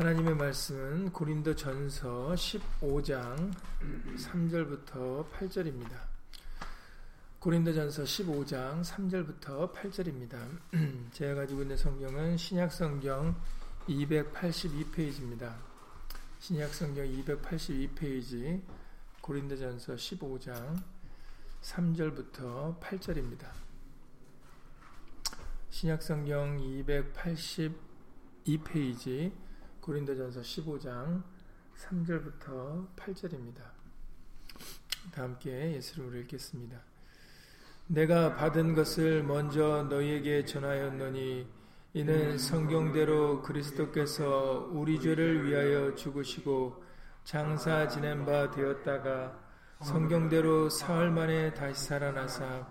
[0.00, 3.52] 하나님의 말씀은 고린도 전서 15장
[4.16, 5.90] 3절부터 8절입니다.
[7.38, 10.38] 고린도 전서 15장 3절부터 8절입니다.
[11.12, 13.36] 제가 가지고 있는 성경은 신약 성경
[13.86, 15.54] 282페이지입니다.
[16.38, 18.62] 신약 성경 282페이지
[19.20, 20.82] 고린도 전서 15장
[21.60, 23.50] 3절부터 8절입니다.
[25.68, 29.49] 신약 성경 282페이지
[29.90, 31.20] 고린도전서 15장
[31.76, 33.56] 3절부터 8절입니다.
[35.12, 36.78] 다 함께 예수를 읽겠습니다.
[37.88, 41.44] 내가 받은 것을 먼저 너희에게 전하였노니
[41.94, 46.84] 이는 성경대로 그리스도께서 우리 죄를 위하여 죽으시고
[47.24, 49.36] 장사 지낸 바 되었다가
[49.82, 52.64] 성경대로 사흘 만에 다시 살아나사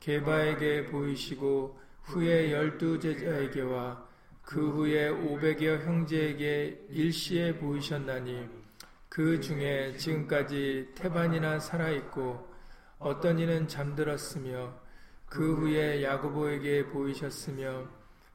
[0.00, 4.05] 게바에게 보이시고 후에 열두 제자에게와
[4.46, 8.48] 그 후에 오백여 형제에게 일시에 보이셨나니
[9.08, 12.48] 그 중에 지금까지 태반이나 살아있고
[13.00, 14.72] 어떤 이는 잠들었으며
[15.28, 17.88] 그 후에 야고보에게 보이셨으며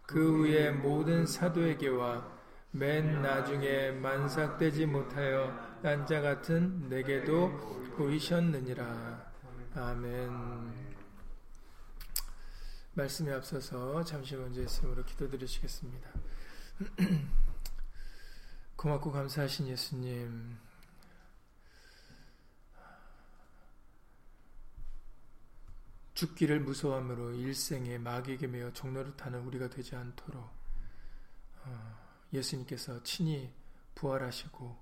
[0.05, 2.30] 그 후에 모든 사도에게와
[2.72, 7.52] 맨 나중에 만삭되지 못하여 난자 같은 내게도
[7.95, 9.31] 보이셨느니라.
[9.75, 10.80] 아멘.
[12.94, 16.09] 말씀에 앞서서 잠시 먼저 예수님으로 기도드리시겠습니다.
[18.75, 20.58] 고맙고 감사하신 예수님,
[26.14, 30.50] 죽기를 무서함으로 일생에 마귀에게 매어 타는 우리가 되지 않도록
[31.64, 31.97] 어,
[32.34, 33.52] 예수님께서 친히
[33.95, 34.78] 부활하시고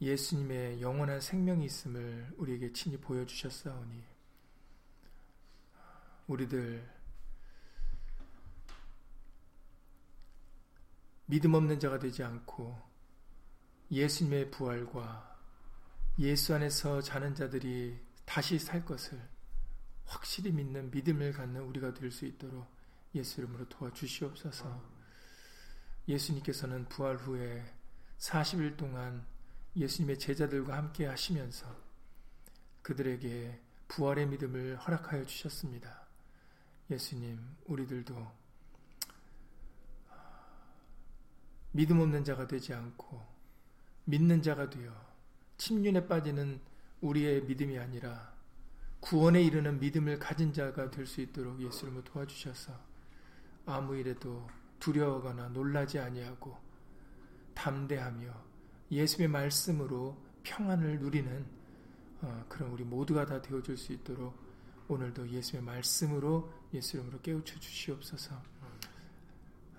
[0.00, 4.09] 예수님의 영원한 생명이 있음을 우리에게 친히 보여주셨사오니
[6.30, 6.88] 우리들
[11.26, 12.80] 믿음 없는 자가 되지 않고
[13.90, 15.38] 예수님의 부활과
[16.20, 19.20] 예수 안에서 자는 자들이 다시 살 것을
[20.04, 22.66] 확실히 믿는 믿음을 갖는 우리가 될 수 있도록
[23.14, 25.00] 예수 이름으로 도와주시옵소서.
[26.06, 27.64] 예수님께서는 부활 후에
[28.18, 29.26] 40일 동안
[29.74, 31.66] 예수님의 제자들과 함께 하시면서
[32.82, 35.99] 그들에게 부활의 믿음을 허락하여 주셨습니다.
[36.90, 38.40] 예수님, 우리들도
[41.72, 43.22] 믿음 없는 자가 되지 않고
[44.06, 44.92] 믿는 자가 되어
[45.56, 46.60] 침륜에 빠지는
[47.00, 48.32] 우리의 믿음이 아니라
[49.00, 52.72] 구원에 이르는 믿음을 가진 자가 될 수 있도록 예수님을 도와주셔서
[53.66, 54.48] 아무 일에도
[54.80, 56.56] 두려워하거나 놀라지 아니하고
[57.54, 58.34] 담대하며
[58.90, 61.46] 예수의 말씀으로 평안을 누리는
[62.22, 64.49] 어, 그런 우리 모두가 다 되어줄 수 있도록
[64.90, 68.34] 오늘도 예수의 말씀으로 예수 이름으로 깨우쳐 주시옵소서.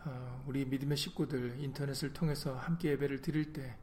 [0.06, 3.76] 어, 우리 믿음의 식구들 인터넷을 통해서 함께 예배를 드릴 때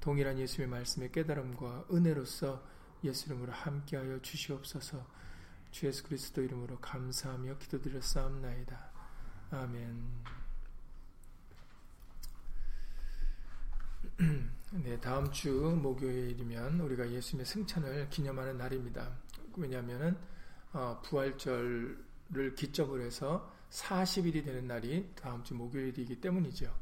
[0.00, 2.60] 동일한 예수의 말씀의 깨달음과 은혜로서
[3.04, 5.06] 예수 이름으로 함께하여 주시옵소서.
[5.70, 8.90] 주 예수 그리스도 이름으로 감사하며 기도드렸사옵나이다.
[9.52, 10.08] 아멘.
[14.82, 19.08] 네, 다음 주 목요일이면 우리가 예수님의 승천을 기념하는 날입니다.
[19.56, 20.37] 왜냐하면은 어,
[21.02, 26.72] 부활절을 기점으로 해서 40일이 되는 날이 다음 주 목요일이기 때문이죠.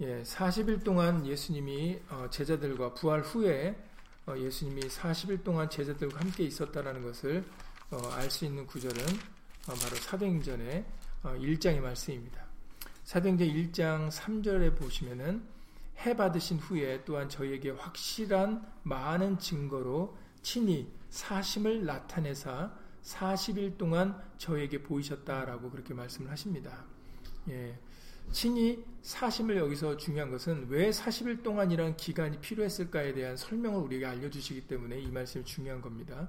[0.00, 3.76] 예, 40일 동안 예수님이 어, 제자들과 부활 후에
[4.26, 7.44] 어, 예수님이 40일 동안 제자들과 함께 있었다라는 것을
[8.12, 9.04] 알 수 있는 구절은
[9.66, 10.84] 바로 사도행전의
[11.24, 12.44] 1장의 말씀입니다.
[13.02, 15.42] 사도행전 1장 3절에 보시면은
[15.98, 22.72] 해 받으신 후에 또한 저희에게 확실한 많은 증거로 친히 사심을 나타내사
[23.02, 26.84] 40일 동안 저에게 보이셨다라고 그렇게 말씀을 하십니다.
[27.48, 27.78] 예.
[28.32, 35.00] 친히 사심을 여기서 중요한 것은 왜 40일 동안이라는 기간이 필요했을까에 대한 설명을 우리에게 알려주시기 때문에
[35.00, 36.28] 이 말씀이 중요한 겁니다.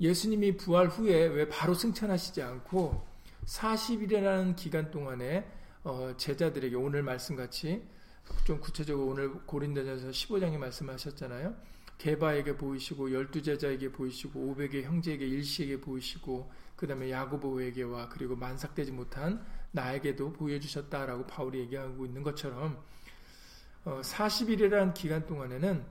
[0.00, 3.06] 예수님이 부활 후에 왜 바로 승천하시지 않고
[3.44, 5.46] 40일이라는 기간 동안에
[5.82, 7.82] 어, 제자들에게 오늘 말씀같이
[8.44, 11.54] 좀 구체적으로 오늘 고린도전서 15장에 말씀하셨잖아요.
[12.00, 19.44] 게바에게 보이시고 열두 제자에게 보이시고 오백의 형제에게 일시에게 보이시고 그 다음에 야고보에게와 그리고 만삭되지 못한
[19.72, 22.82] 나에게도 보여주셨다라고 바울이 얘기하고 있는 것처럼
[23.84, 25.84] 어, 40일이라는 기간 동안에는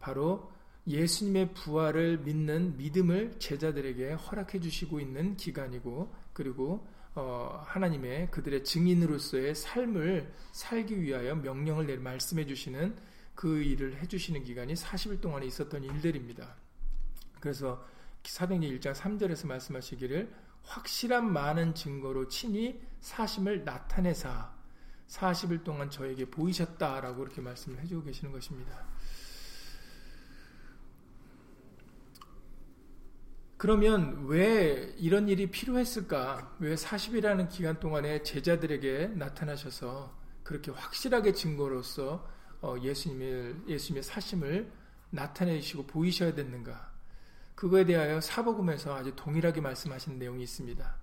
[0.00, 0.50] 바로
[0.86, 10.32] 예수님의 부활을 믿는 믿음을 제자들에게 허락해 주시고 있는 기간이고 그리고 어, 하나님의 그들의 증인으로서의 삶을
[10.52, 12.96] 살기 위하여 명령을 내 말씀해 주시는
[13.40, 16.56] 그 일을 해주시는 기간이 40일 동안에 있었던 일들입니다.
[17.40, 17.82] 그래서
[18.22, 20.30] 사도행전 1장 3절에서 말씀하시기를
[20.62, 24.52] 확실한 많은 증거로 친히 사심을 나타내사
[25.08, 28.84] 40일 동안 저에게 보이셨다라고 그렇게 말씀을 해주고 계시는 것입니다.
[33.56, 36.56] 그러면 왜 이런 일이 필요했을까?
[36.58, 42.39] 왜 40일이라는 기간 동안에 제자들에게 나타나셔서 그렇게 확실하게 증거로서 어,
[42.82, 44.70] 예수님의, 예수님의 사심을
[45.10, 46.90] 나타내시고 보이셔야 됐는가?
[47.54, 50.96] 그거에 대하여 사복음에서 아주 동일하게 말씀하신 내용이 있습니다.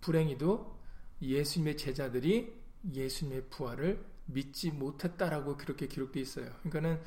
[0.00, 0.76] 불행히도
[1.22, 2.52] 예수님의 제자들이
[2.92, 6.52] 예수님의 부활을 믿지 못했다라고 그렇게 기록되어 있어요.
[6.62, 7.00] 그러니까는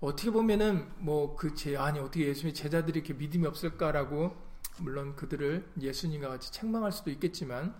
[0.00, 4.36] 어떻게 보면은 뭐 그 제, 아니 어떻게 예수님의 제자들이 이렇게 믿음이 없을까라고
[4.78, 7.74] 물론 그들을 예수님과 같이 책망할 수도 있겠지만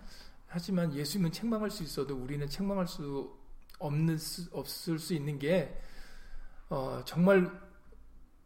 [0.47, 3.37] 하지만 예수님은 책망할 수 있어도 우리는 책망할 수
[3.79, 4.17] 없는
[4.51, 5.81] 없을 수 있는 게
[6.69, 7.49] 어, 정말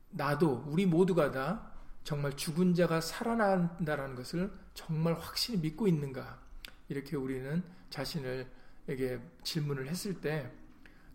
[0.09, 1.71] 나도 우리 모두가 다
[2.03, 6.39] 정말 죽은 자가 살아난다라는 것을 정말 확실히 믿고 있는가
[6.87, 10.51] 이렇게 우리는 자신을에게 질문을 했을 때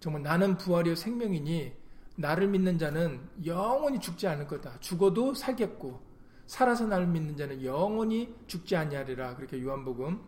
[0.00, 1.72] 정말 나는 부활이요 생명이니
[2.16, 4.80] 나를 믿는 자는 영원히 죽지 않을 거다.
[4.80, 6.02] 죽어도 살겠고
[6.46, 9.36] 살아서 나를 믿는 자는 영원히 죽지 아니하리라.
[9.36, 10.20] 그렇게 요한복음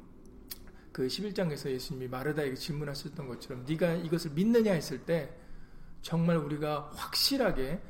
[0.93, 5.35] 그 11장에서 예수님이 마르다에게 질문하셨던 것처럼 네가 이것을 믿느냐 했을 때
[6.03, 7.81] 정말 우리가 확실하게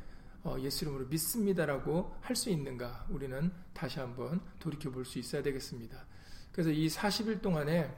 [0.42, 6.06] 어, 예수 이름으로 믿습니다라고 할 수 있는가 우리는 다시 한번 돌이켜 볼 수 있어야 되겠습니다.
[6.52, 7.94] 그래서 이 40일 동안에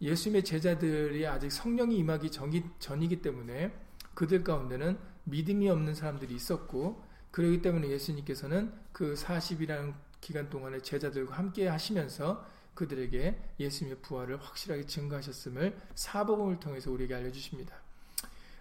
[0.00, 2.30] 예수님의 제자들이 아직 성령이 임하기
[2.78, 3.72] 전이기 때문에
[4.14, 11.68] 그들 가운데는 믿음이 없는 사람들이 있었고 그러기 때문에 예수님께서는 그 40이라는 기간 동안에 제자들과 함께
[11.68, 12.44] 하시면서
[12.74, 17.74] 그들에게 예수님의 부활을 확실하게 증거하셨음을 사복음을 통해서 우리에게 알려주십니다.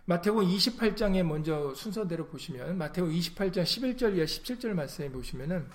[0.06, 5.68] 마태복음 28장에 먼저 순서대로 보시면 마태복음 28장 11절 이하 17절 말씀에 보시면은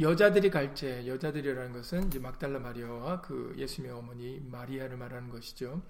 [0.00, 5.82] 여자들이 갈제 여자들이라는 것은 이제 막달라 마리아와 그 예수님의 어머니 마리아를 말하는 것이죠.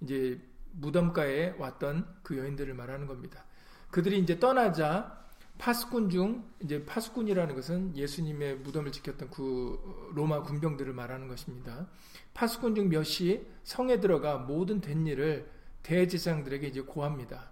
[0.00, 0.40] 이제
[0.72, 3.44] 무덤가에 왔던 그 여인들을 말하는 겁니다.
[3.90, 5.20] 그들이 이제 떠나자
[5.60, 11.86] 파수꾼 중 이제 파수꾼이라는 것은 예수님의 무덤을 지켰던 그 로마 군병들을 말하는 것입니다.
[12.32, 15.50] 파수꾼 중 몇이 성에 들어가 모든 된 일을
[15.82, 17.50] 대제사장들에게 이제 고합니다.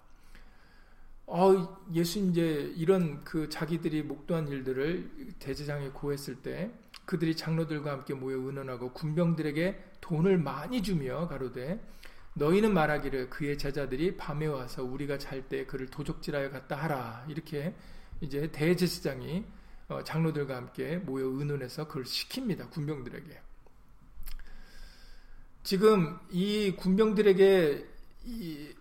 [1.27, 6.71] 어, 예수 이제 이런 그 자기들이 목도한 일들을 대제장에 고했을 때
[7.05, 11.79] 그들이 장로들과 함께 모여 의논하고 군병들에게 돈을 많이 주며 가로되
[12.33, 17.27] 너희는 말하기를 그의 제자들이 밤에 와서 우리가 잘 때 그를 도적질하여 갔다 하라.
[17.29, 17.75] 이렇게
[18.21, 19.45] 이제 대제사장이
[19.89, 22.71] 어, 장로들과 함께 모여 의논해서 그걸 시킵니다.
[22.71, 23.41] 군병들에게.
[25.63, 27.89] 지금 이 군병들에게
[28.25, 28.75] 이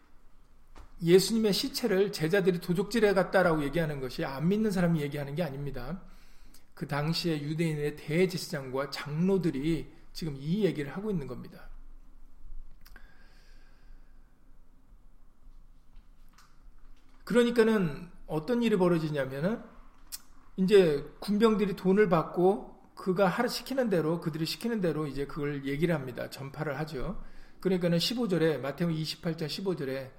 [1.01, 6.01] 예수님의 시체를 제자들이 도적질해 갔다라고 얘기하는 것이 안 믿는 사람이 얘기하는 게 아닙니다.
[6.73, 11.69] 그 당시에 유대인의 대제사장과 장로들이 지금 이 얘기를 하고 있는 겁니다.
[17.23, 19.61] 그러니까는 어떤 일이 벌어지냐면은
[20.57, 26.29] 이제 군병들이 돈을 받고 그가 하루 시키는 대로 그들이 시키는 대로 이제 그걸 얘기를 합니다.
[26.29, 27.21] 전파를 하죠.
[27.59, 30.11] 그러니까는 15절에 마태복 28장 15절에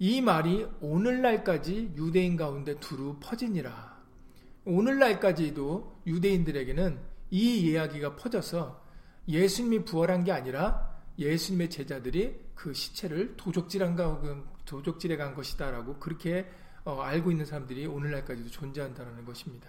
[0.00, 4.00] 이 말이 오늘날까지 유대인 가운데 두루 퍼지니라.
[4.64, 6.98] 오늘날까지도 유대인들에게는
[7.30, 8.84] 이 이야기가 퍼져서
[9.28, 13.96] 예수님이 부활한 게 아니라 예수님의 제자들이 그 시체를 도적질한
[14.64, 16.50] 도적질해 간 것이다라고 그렇게
[16.84, 19.68] 어, 알고 있는 사람들이 오늘날까지도 존재한다는 것입니다.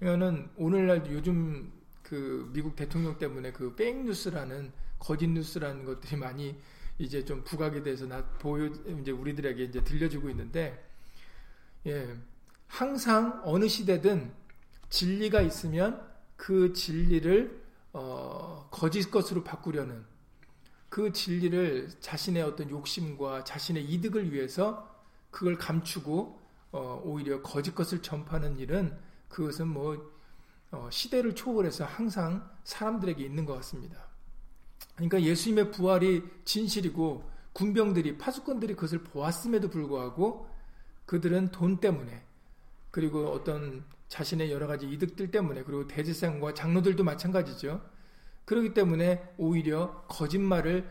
[0.00, 6.58] 이거는 오늘날 요즘 그 미국 대통령 때문에 그 백뉴스라는 거짓 뉴스라는 것들이 많이
[6.98, 8.66] 이제 좀 부각에 대해서 나 보여
[9.00, 10.82] 이제 우리들에게 이제 들려주고 있는데
[11.86, 12.16] 예
[12.68, 14.32] 항상 어느 시대든
[14.88, 16.06] 진리가 있으면
[16.36, 20.04] 그 진리를 어, 거짓 것으로 바꾸려는
[20.88, 24.95] 그 진리를 자신의 어떤 욕심과 자신의 이득을 위해서
[25.30, 26.40] 그걸 감추고
[26.72, 28.96] 어, 오히려 거짓 것을 전파하는 일은
[29.28, 30.14] 그것은 뭐
[30.70, 34.06] 어, 시대를 초월해서 항상 사람들에게 있는 것 같습니다.
[34.94, 40.48] 그러니까 예수님의 부활이 진실이고 군병들이 파수꾼들이 그것을 보았음에도 불구하고
[41.06, 42.24] 그들은 돈 때문에
[42.90, 47.82] 그리고 어떤 자신의 여러 가지 이득들 때문에 그리고 대제사장과 장로들도 마찬가지죠.
[48.44, 50.88] 그렇기 때문에 오히려 거짓말을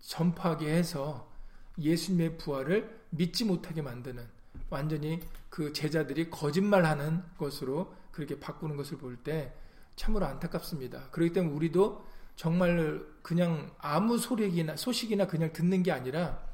[0.00, 1.30] 전파하게 해서
[1.78, 4.26] 예수님의 부활을 믿지 못하게 만드는
[4.70, 9.52] 완전히 그 제자들이 거짓말하는 것으로 그렇게 바꾸는 것을 볼 때
[9.96, 11.10] 참으로 안타깝습니다.
[11.10, 12.04] 그렇기 때문에 우리도
[12.36, 16.46] 정말 그냥 아무 소리나 소식이나 그냥 듣는 게 아니라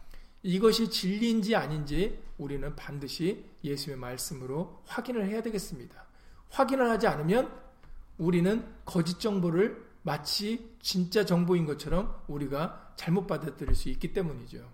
[0.42, 6.04] 이것이 진리인지 아닌지 우리는 반드시 예수의 말씀으로 확인을 해야 되겠습니다.
[6.50, 7.52] 확인을 하지 않으면
[8.18, 14.68] 우리는 거짓 정보를 마치 진짜 정보인 것처럼 우리가 잘못 받아들일 수 있기 때문이죠.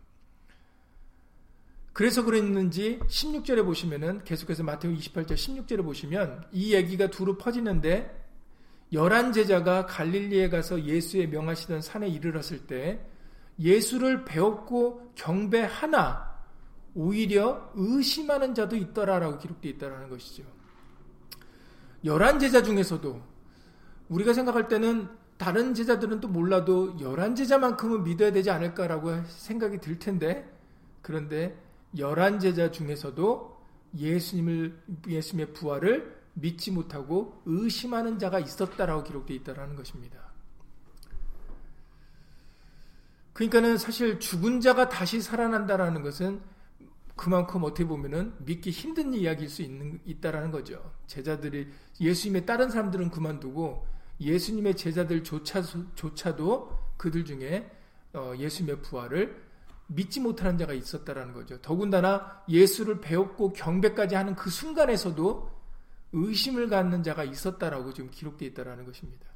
[1.99, 8.25] 그래서 그랬는지 16절에 보시면은 계속해서 마태오 28절 16절에 보시면 이 얘기가 두루 퍼지는데
[8.93, 13.05] 열한 제자가 갈릴리에 가서 예수의 명하시던 산에 이르렀을 때
[13.59, 16.38] 예수를 배웠고 경배하나
[16.95, 20.45] 오히려 의심하는 자도 있더라라고 기록되어 있다라는 것이죠.
[22.05, 23.21] 열한 제자 중에서도
[24.09, 30.49] 우리가 생각할 때는 다른 제자들은 또 몰라도 열한 제자만큼은 믿어야 되지 않을까라고 생각이 들 텐데
[31.02, 33.59] 그런데 열한 제자 중에서도
[33.97, 34.78] 예수님을
[35.09, 40.28] 예수님의 부활을 믿지 못하고 의심하는 자가 있었다라고 기록되어 있다라는 것입니다.
[43.33, 46.40] 그러니까는 사실 죽은 자가 다시 살아난다라는 것은
[47.16, 50.92] 그만큼 어떻게 보면은 믿기 힘든 이야기일 수 있는 있다라는 거죠.
[51.07, 51.68] 제자들이
[52.00, 53.87] 예수님의 다른 사람들은 그만두고
[54.21, 57.71] 예수님의 제자들조차도 그들 중에
[58.12, 59.48] 어, 예수님의 부활을
[59.88, 61.61] 믿지 못하는 자가 있었다라는 거죠.
[61.61, 65.50] 더군다나 예수를 배웠고 경배까지 하는 그 순간에서도
[66.12, 69.26] 의심을 갖는 자가 있었다라고 지금 기록되어 있다라는 것입니다.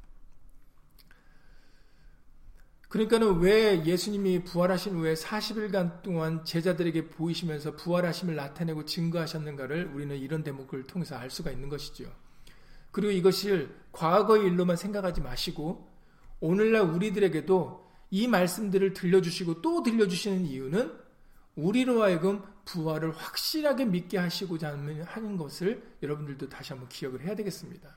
[2.89, 10.83] 그러니까는 왜 예수님이 부활하신 후에 40일간 동안 제자들에게 보이시면서 부활하심을 나타내고 증거하셨는가를 우리는 이런 대목을
[10.83, 12.05] 통해서 알 수가 있는 것이죠.
[12.91, 15.91] 그리고 이것을 과거의 일로만 생각하지 마시고
[16.39, 17.82] 오늘날 우리들에게도
[18.13, 20.93] 이 말씀들을 들려주시고 또 들려주시는 이유는
[21.55, 27.89] 우리로 하여금 부활을 확실하게 믿게 하시고자 하는 것을 여러분들도 다시 한번 기억을 해야 되겠습니다.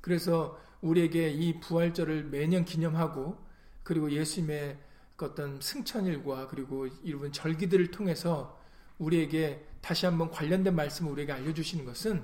[0.00, 3.44] 그래서 우리에게 이 부활절을 매년 기념하고
[3.82, 4.78] 그리고 예수님의
[5.16, 8.56] 그 어떤 승천일과 그리고 이런 절기들을 통해서
[8.98, 12.22] 우리에게 다시 한번 관련된 말씀을 우리에게 알려주시는 것은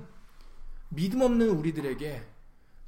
[0.87, 2.25] 믿음 없는 우리들에게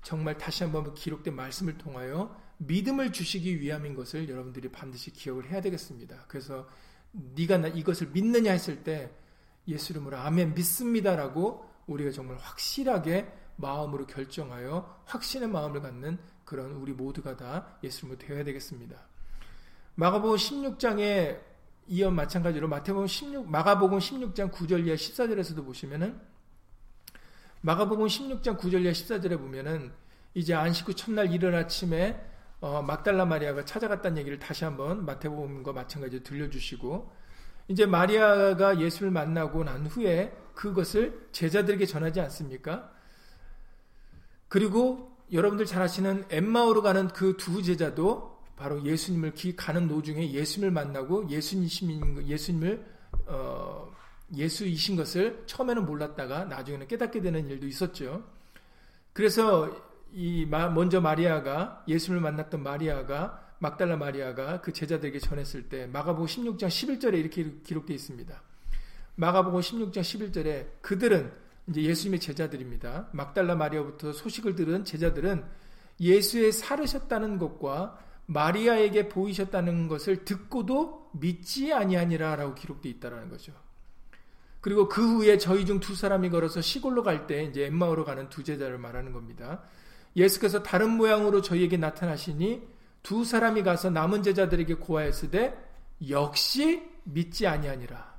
[0.02, 6.26] 정말 다시 한번 기록된 말씀을 통하여 믿음을 주시기 위함인 것을 여러분들이 반드시 기억을 해야 되겠습니다.
[6.28, 6.68] 그래서
[7.12, 9.12] 네가 이것을 믿느냐 했을 때
[9.68, 17.36] 예수 이름으로 아멘 믿습니다라고 우리가 정말 확실하게 마음으로 결정하여 확신의 마음을 갖는 그런 우리 모두가
[17.36, 18.98] 다 예수님을 되어야 되겠습니다.
[19.96, 21.40] 마가복음 16장에
[21.88, 26.20] 이어 마찬가지로 마태복음 16 마가복음 16장 9절 이하 14절에서도 보시면은
[27.62, 29.92] 마가복음 16장 9절 이하 14절에 보면은
[30.34, 32.31] 이제 안식 후 첫날 이른 아침에
[32.62, 37.12] 어, 막달라 마리아가 찾아갔다는 얘기를 다시 한번 마태복음과 마찬가지로 들려주시고
[37.68, 42.92] 이제 마리아가 예수를 만나고 난 후에 그것을 제자들에게 전하지 않습니까?
[44.48, 51.30] 그리고 여러분들 잘 아시는 엠마오로 가는 그 두 제자도 바로 예수님을 가는 노중에 예수님을 만나고
[51.30, 52.86] 예수님 예수님을
[53.26, 53.92] 어,
[54.36, 58.24] 예수이신 것을 처음에는 몰랐다가 나중에는 깨닫게 되는 일도 있었죠.
[59.14, 66.68] 그래서 이 먼저 마리아가 예수님을 만났던 마리아가 막달라 마리아가 그 제자들에게 전했을 때 마가복음 16장
[66.68, 68.42] 11절에 이렇게 기록되어 있습니다.
[69.16, 71.32] 마가복음 16장 11절에 그들은
[71.68, 73.10] 이제 예수님의 제자들입니다.
[73.12, 75.44] 막달라 마리아부터 소식을 들은 제자들은
[76.00, 83.54] 예수의 살으셨다는 것과 마리아에게 보이셨다는 것을 듣고도 믿지 아니하니라라고 기록되어 있다라는 거죠.
[84.62, 88.44] 그리고 그 후에 저희 중 두 사람이 걸어서 시골로 갈 때 이제 엠마오로 가는 두
[88.44, 89.64] 제자를 말하는 겁니다.
[90.16, 92.68] 예수께서 다른 모양으로 저희에게 나타나시니
[93.04, 95.58] 두 사람이 가서 남은 제자들에게 고하였으되
[96.10, 98.12] 역시 믿지 아니하니라.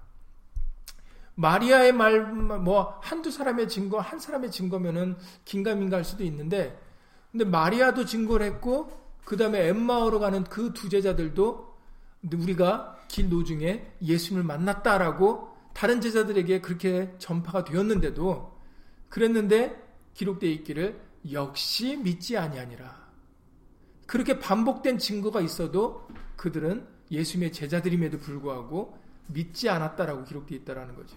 [1.35, 6.79] 마리아의 말, 뭐, 한두 사람의 증거, 한 사람의 증거면은 긴가민가 할 수도 있는데,
[7.31, 8.91] 근데 마리아도 증거를 했고,
[9.25, 11.73] 그 다음에 엠마오로 가는 그 두 제자들도
[12.35, 18.53] 우리가 길 노중에 예수님을 만났다라고 다른 제자들에게 그렇게 전파가 되었는데도,
[19.09, 19.81] 그랬는데
[20.15, 23.03] 기록되어 있기를 역시 믿지 아니하니라.
[24.07, 28.99] 그렇게 반복된 증거가 있어도 그들은 예수님의 제자들임에도 불구하고
[29.29, 31.17] 믿지 않았다라고 기록되어 있다라는 거죠.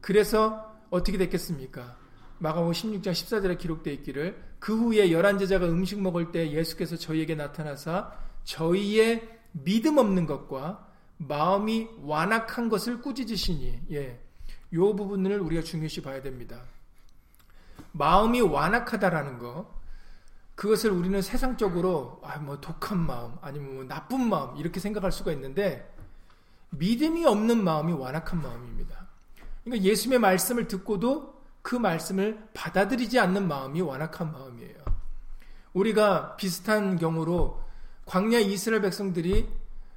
[0.00, 1.96] 그래서 어떻게 됐겠습니까?
[2.38, 8.12] 마가복음 16장 14절에 기록되어 있기를 그 후에 열한 제자가 음식 먹을 때 예수께서 저희에게 나타나사
[8.44, 10.86] 저희의 믿음 없는 것과
[11.18, 14.20] 마음이 완악한 것을 꾸짖으시니 예.
[14.74, 16.62] 요 부분을 우리가 중요시 봐야 됩니다.
[17.96, 19.74] 마음이 완악하다라는 거
[20.54, 25.92] 그것을 우리는 세상적으로 아, 뭐 독한 마음 아니면 뭐 나쁜 마음 이렇게 생각할 수가 있는데
[26.70, 29.06] 믿음이 없는 마음이 완악한 마음입니다.
[29.64, 34.76] 그러니까 예수님의 말씀을 듣고도 그 말씀을 받아들이지 않는 마음이 완악한 마음이에요.
[35.74, 37.62] 우리가 비슷한 경우로
[38.06, 39.48] 광야 이스라엘 백성들이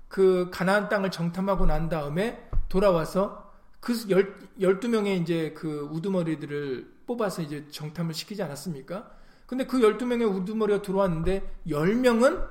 [0.07, 8.13] 그 가나안 땅을 정탐하고 난 다음에 돌아와서 그 12명의 이제 그 우두머리들을 뽑아서 이제 정탐을
[8.13, 9.11] 시키지 않았습니까?
[9.47, 12.47] 근데 그 12명의 우두머리가 들어왔는데 10명은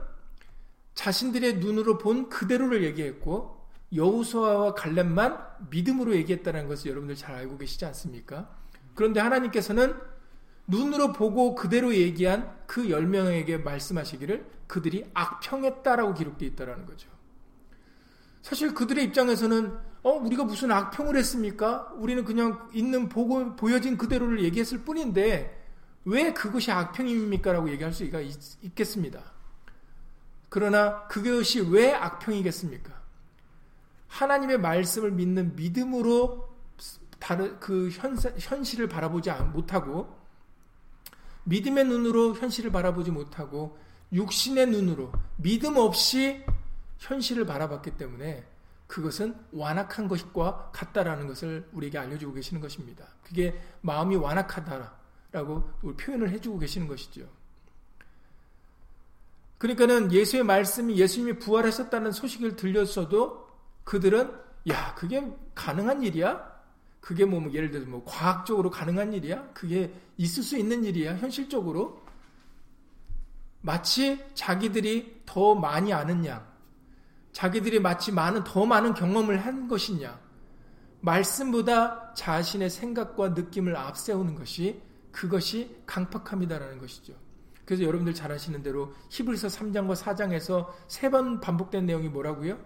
[0.94, 5.38] 자신들의 눈으로 본 그대로를 얘기했고 여우수아와 갈렙만
[5.70, 8.50] 믿음으로 얘기했다는 것을 여러분들 잘 알고 계시지 않습니까?
[8.94, 9.94] 그런데 하나님께서는
[10.66, 17.08] 눈으로 보고 그대로 얘기한 그 10명에게 말씀하시기를 그들이 악평했다라고 기록되어 있다는 거죠.
[18.42, 21.92] 사실 그들의 입장에서는 어 우리가 무슨 악평을 했습니까?
[21.96, 25.58] 우리는 그냥 있는 보고 보여진 그대로를 얘기했을 뿐인데
[26.04, 29.20] 왜 그것이 악평입니까 라고 얘기할 수가 있, 겠습니다
[30.48, 32.98] 그러나 그것이 왜 악평이겠습니까?
[34.06, 36.48] 하나님의 말씀을 믿는 믿음으로
[37.18, 40.16] 다른 그 현, 현실을 바라보지 못하고
[41.44, 43.78] 믿음의 눈으로 현실을 바라보지 못하고
[44.12, 46.44] 육신의 눈으로 믿음 없이
[46.98, 48.46] 현실을 바라봤기 때문에
[48.88, 53.06] 그것은 완악한 것과 같다라는 것을 우리에게 알려주고 계시는 것입니다.
[53.22, 57.28] 그게 마음이 완악하다라고 표현을 해주고 계시는 것이죠.
[59.58, 63.46] 그러니까는 예수의 말씀이 예수님이 부활하셨다는 소식을 들렸어도
[63.84, 64.32] 그들은
[64.68, 65.22] 야 그게
[65.54, 66.58] 가능한 일이야?
[67.00, 69.50] 그게 뭐, 뭐 예를 들어서 뭐 과학적으로 가능한 일이야?
[69.52, 71.16] 그게 있을 수 있는 일이야?
[71.16, 72.02] 현실적으로?
[73.60, 76.46] 마치 자기들이 더 많이 아는 양,
[77.32, 80.18] 자기들이 마치 많은, 더 많은 경험을 한 것이냐,
[81.00, 84.80] 말씀보다 자신의 생각과 느낌을 앞세우는 것이
[85.12, 87.14] 그것이 강팍함이다라는 것이죠.
[87.64, 92.58] 그래서 여러분들 잘 아시는 대로 히브리서 3장과 4장에서 세 번 반복된 내용이 뭐라고요?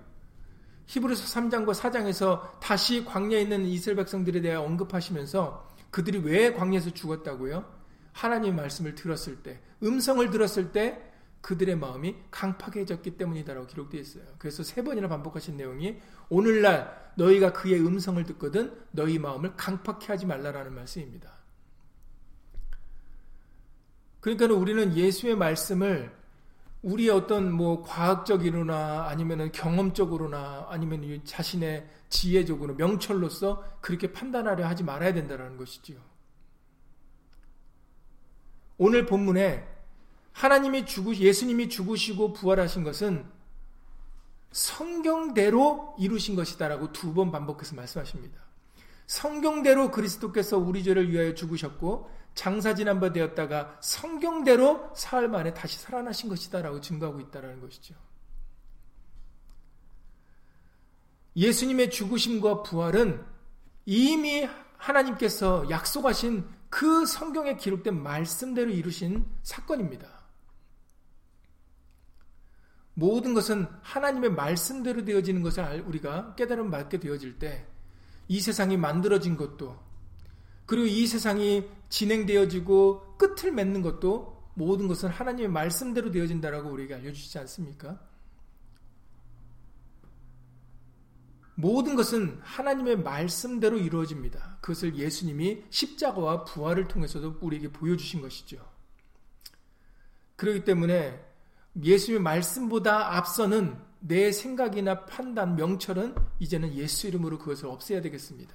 [0.87, 7.65] 히브리서 3장과 4장에서 다시 광야에 있는 이스라엘 백성들에 대해 언급하시면서 그들이 왜 광야에서 죽었다고요?
[8.13, 11.12] 하나님의 말씀을 들었을 때, 음성을 들었을 때
[11.43, 14.25] 그들의 마음이 강팍해졌기 때문이다라고 기록되어 있어요.
[14.39, 15.99] 그래서 세 번이나 반복하신 내용이
[16.31, 21.31] 오늘날 너희가 그의 음성을 듣거든 너희 마음을 강팍해 하지 말라라는 말씀입니다.
[24.21, 26.17] 그러니까 우리는 예수의 말씀을
[26.83, 35.57] 우리의 어떤 뭐 과학적이로나 아니면은 경험적으로나 아니면 자신의 지혜적으로 명철로서 그렇게 판단하려 하지 말아야 된다는
[35.57, 35.99] 것이지요.
[38.79, 39.69] 오늘 본문에
[40.33, 43.27] 하나님이 죽으 예수님이 죽으시고 부활하신 것은
[44.51, 48.41] 성경대로 이루신 것이다라고 두 번 반복해서 말씀하십니다.
[49.07, 56.29] 성경대로 그리스도께서 우리 죄를 위하여 죽으셨고 장사 지난 바 되었다가 성경대로 사흘 만에 다시 살아나신
[56.31, 57.95] 것이다라고 증거하고 있다라는 것이죠.
[61.37, 63.25] 예수님의 죽으심과 부활은
[63.85, 70.22] 이미 하나님께서 약속하신 그 성경에 기록된 말씀대로 이루신 사건입니다.
[72.95, 77.73] 모든 것은 하나님의 말씀대로 되어지는 것을 우리가 깨달음 받게 되어질 때
[78.33, 79.79] 이 세상이 만들어진 것도
[80.65, 88.01] 그리고 이 세상이 진행되어지고 끝을 맺는 것도 모든 것은 하나님의 말씀대로 되어진다라고 우리에게 알려주시지 않습니까?
[91.55, 94.59] 모든 것은 하나님의 말씀대로 이루어집니다.
[94.63, 98.67] 그것을 예수님이 십자가와 부활을 통해서도 우리에게 보여주신 것이죠.
[100.37, 101.23] 그렇기 때문에
[101.81, 108.55] 예수의 말씀보다 앞서는 내 생각이나 판단, 명철은 이제는 예수 이름으로 그것을 없애야 되겠습니다.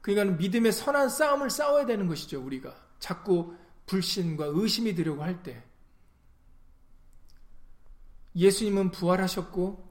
[0.00, 2.74] 그러니까 믿음의 선한 싸움을 싸워야 되는 것이죠, 우리가.
[2.98, 3.54] 자꾸
[3.86, 5.62] 불신과 의심이 들려고 할 때.
[8.34, 9.86] 예수님은 부활하셨고,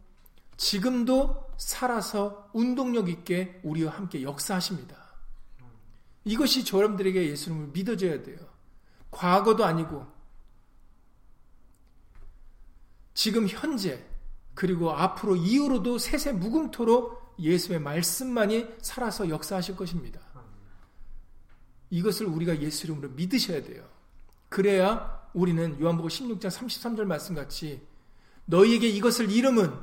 [0.58, 4.96] 지금도 살아서 운동력 있게 우리와 함께 역사하십니다.
[6.26, 8.38] 이것이 저여러분들에게 예수님을 믿어줘야 돼요.
[9.12, 10.06] 과거도 아니고,
[13.16, 14.06] 지금 현재,
[14.54, 20.22] 그리고 앞으로 이후로도 세세 무궁토록 예수의 말씀만이 살아서 역사하실 것입니다.
[21.90, 23.88] 이것을 우리가 예수 이름으로 믿으셔야 돼요.
[24.50, 27.82] 그래야 우리는 요한복음 16장 33절 말씀같이
[28.46, 29.74] 너희에게 이것을 이름은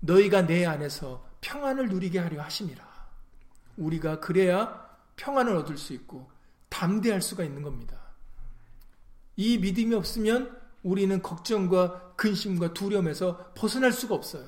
[0.00, 2.84] 너희가 내 안에서 평안을 누리게 하려 하심이라.
[3.76, 6.30] 우리가 그래야 평안을 얻을 수 있고
[6.70, 7.98] 담대할 수가 있는 겁니다.
[9.36, 14.46] 이 믿음이 없으면 우리는 걱정과 근심과 두려움에서 벗어날 수가 없어요.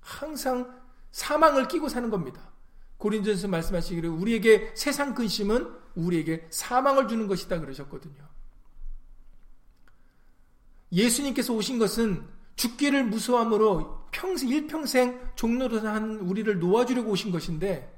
[0.00, 2.40] 항상 사망을 끼고 사는 겁니다.
[2.98, 8.28] 고린전서 말씀하시기를 우리에게 세상 근심은 우리에게 사망을 주는 것이다 그러셨거든요.
[10.92, 17.92] 예수님께서 오신 것은 죽기를 무서함으로 평생 일평생 종로로한 우리를 놓아주려고 오신 것인데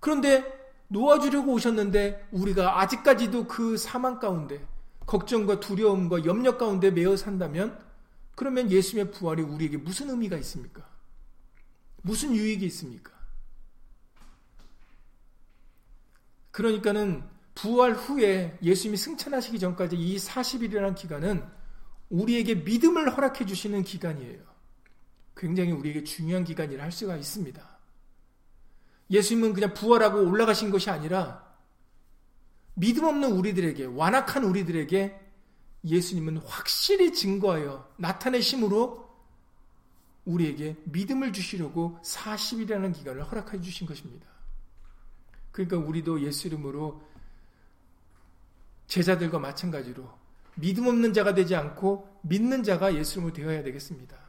[0.00, 0.44] 그런데
[0.88, 4.73] 놓아주려고 오셨는데 우리가 아직까지도 그 사망 가운데
[5.06, 7.78] 걱정과 두려움과 염려 가운데 매어 산다면
[8.34, 10.88] 그러면 예수님의 부활이 우리에게 무슨 의미가 있습니까?
[12.02, 13.12] 무슨 유익이 있습니까?
[16.50, 21.44] 그러니까는 부활 후에 예수님이 승천하시기 전까지 이 40일이라는 기간은
[22.10, 24.42] 우리에게 믿음을 허락해 주시는 기간이에요.
[25.36, 27.74] 굉장히 우리에게 중요한 기간이라 할 수가 있습니다.
[29.10, 31.43] 예수님은 그냥 부활하고 올라가신 것이 아니라
[32.74, 35.20] 믿음 없는 우리들에게, 완악한 우리들에게
[35.84, 39.04] 예수님은 확실히 증거하여 나타내심으로
[40.24, 44.26] 우리에게 믿음을 주시려고 40일이라는 기간을 허락해 주신 것입니다.
[45.52, 47.02] 그러니까 우리도 예수 이름으로
[48.86, 50.08] 제자들과 마찬가지로
[50.56, 54.23] 믿음 없는 자가 되지 않고 믿는 자가 예수 이름으로 되어야 되겠습니다.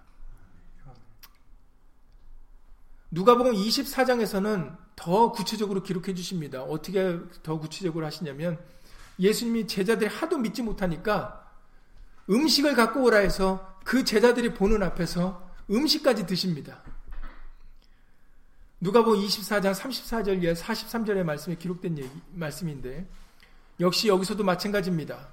[3.15, 6.63] 누가복음 24장에서는 더 구체적으로 기록해 주십니다.
[6.63, 8.59] 어떻게 더 구체적으로 하시냐면
[9.17, 11.49] 예수님이 제자들이 하도 믿지 못하니까
[12.29, 16.83] 음식을 갖고 오라 해서 그 제자들이 보는 앞에서 음식까지 드십니다.
[18.81, 23.07] 누가복음 24장 34절 에 43절의 말씀에 기록된 얘기, 말씀인데
[23.79, 25.29] 역시 여기서도 마찬가지입니다.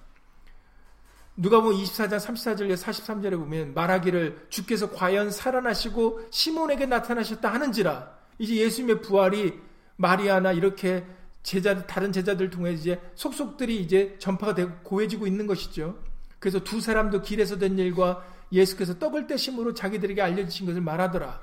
[1.36, 9.54] 누가복음 24장 34절에 43절에 보면 말하기를 주께서 과연 살아나시고 시몬에게 나타나셨다 하는지라 이제 예수님의 부활이
[9.96, 11.04] 마리아나 이렇게
[11.42, 15.98] 제자 다른 제자들 통해 이제 속속들이 이제 전파가 되고 고해지고 있는 것이죠.
[16.38, 21.40] 그래서 두 사람도 길에서 된 일과 예수께서 떡을 떼심으로 자기들에게 알려주신 것을 말하더라.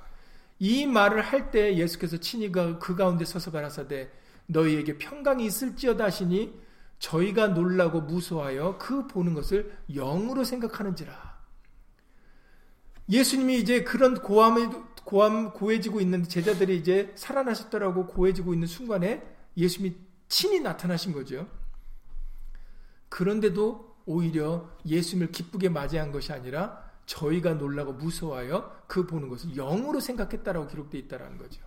[0.60, 4.10] 이 말을 할 때 예수께서 친히 그 가운데 서서 가라사대
[4.45, 6.54] 너희에게 평강이 있을지어다 하시니
[6.99, 11.39] 저희가 놀라고 무서워하여 그 보는 것을 영으로 생각하는지라.
[13.09, 14.69] 예수님이 이제 그런 고함을
[15.03, 19.23] 고함 고해지고 있는 제자들이 이제 살아나셨다라고 고해지고 있는 순간에
[19.57, 19.95] 예수님이
[20.27, 21.47] 친히 나타나신 거죠.
[23.07, 30.67] 그런데도 오히려 예수님을 기쁘게 맞이한 것이 아니라 저희가 놀라고 무서워하여 그 보는 것을 영으로 생각했다라고
[30.67, 31.63] 기록되어 있다라는 거죠.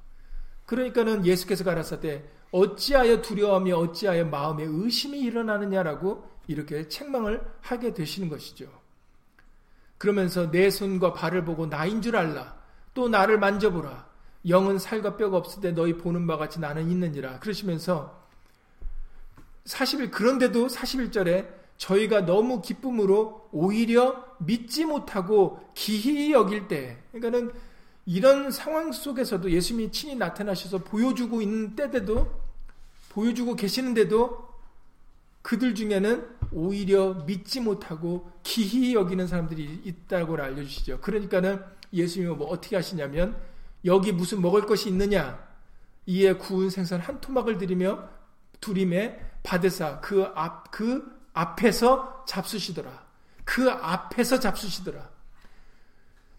[0.66, 8.66] 그러니까는 예수께서 가라사대 어찌하여 두려움이 어찌하여 마음에 의심이 일어나느냐라고 이렇게 책망을 하게 되시는 것이죠.
[9.98, 12.56] 그러면서 내 손과 발을 보고 나인 줄 알라.
[12.94, 14.06] 또 나를 만져보라.
[14.48, 17.38] 영은 살과 뼈가 없을 때 너희 보는 바 같이 나는 있느니라.
[17.38, 18.20] 그러시면서
[19.64, 27.52] 40일 그런데도 41절에 저희가 너무 기쁨으로 오히려 믿지 못하고 기히 여길 때 그러니까는
[28.04, 32.41] 이런 상황 속에서도 예수님이 친히 나타나셔서 보여주고 있는 때에도
[33.12, 34.52] 보여주고 계시는데도
[35.42, 41.00] 그들 중에는 오히려 믿지 못하고 기히 여기는 사람들이 있다고 알려주시죠.
[41.00, 43.36] 그러니까는 예수님이 뭐 어떻게 하시냐면
[43.84, 45.38] 여기 무슨 먹을 것이 있느냐
[46.06, 48.08] 이에 구운 생선 한 토막을 드리며
[48.60, 53.04] 두림에 받으사 그 앞, 그 앞에서 잡수시더라.
[53.44, 55.10] 그 앞에서 잡수시더라.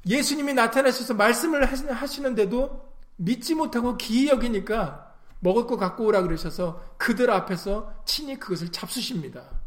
[0.08, 5.13] 예수님이 나타나셔서 말씀을 하시는데도 믿지 못하고 기이 여기니까
[5.44, 9.62] 먹을 거 갖고 오라 그러셔서 그들 앞에서 친히 그것을 잡수십니다.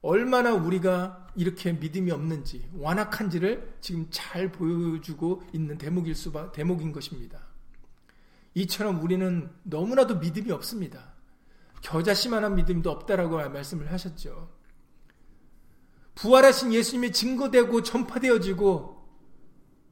[0.00, 7.46] 얼마나 우리가 이렇게 믿음이 없는지 완악한지를 지금 잘 보여주고 있는 대목일 수바 대목인 것입니다.
[8.54, 11.12] 이처럼 우리는 너무나도 믿음이 없습니다.
[11.82, 14.50] 겨자씨만한 믿음도 없다라고 말씀을 하셨죠.
[16.14, 18.98] 부활하신 예수님이 증거되고 전파되어지고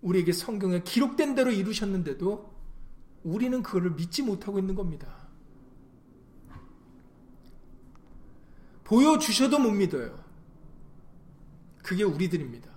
[0.00, 2.56] 우리에게 성경에 기록된 대로 이루셨는데도
[3.27, 5.27] 우리는 그거를 믿지 못하고 있는 겁니다.
[8.85, 10.17] 보여주셔도 못 믿어요.
[11.83, 12.71] 그게 우리들입니다.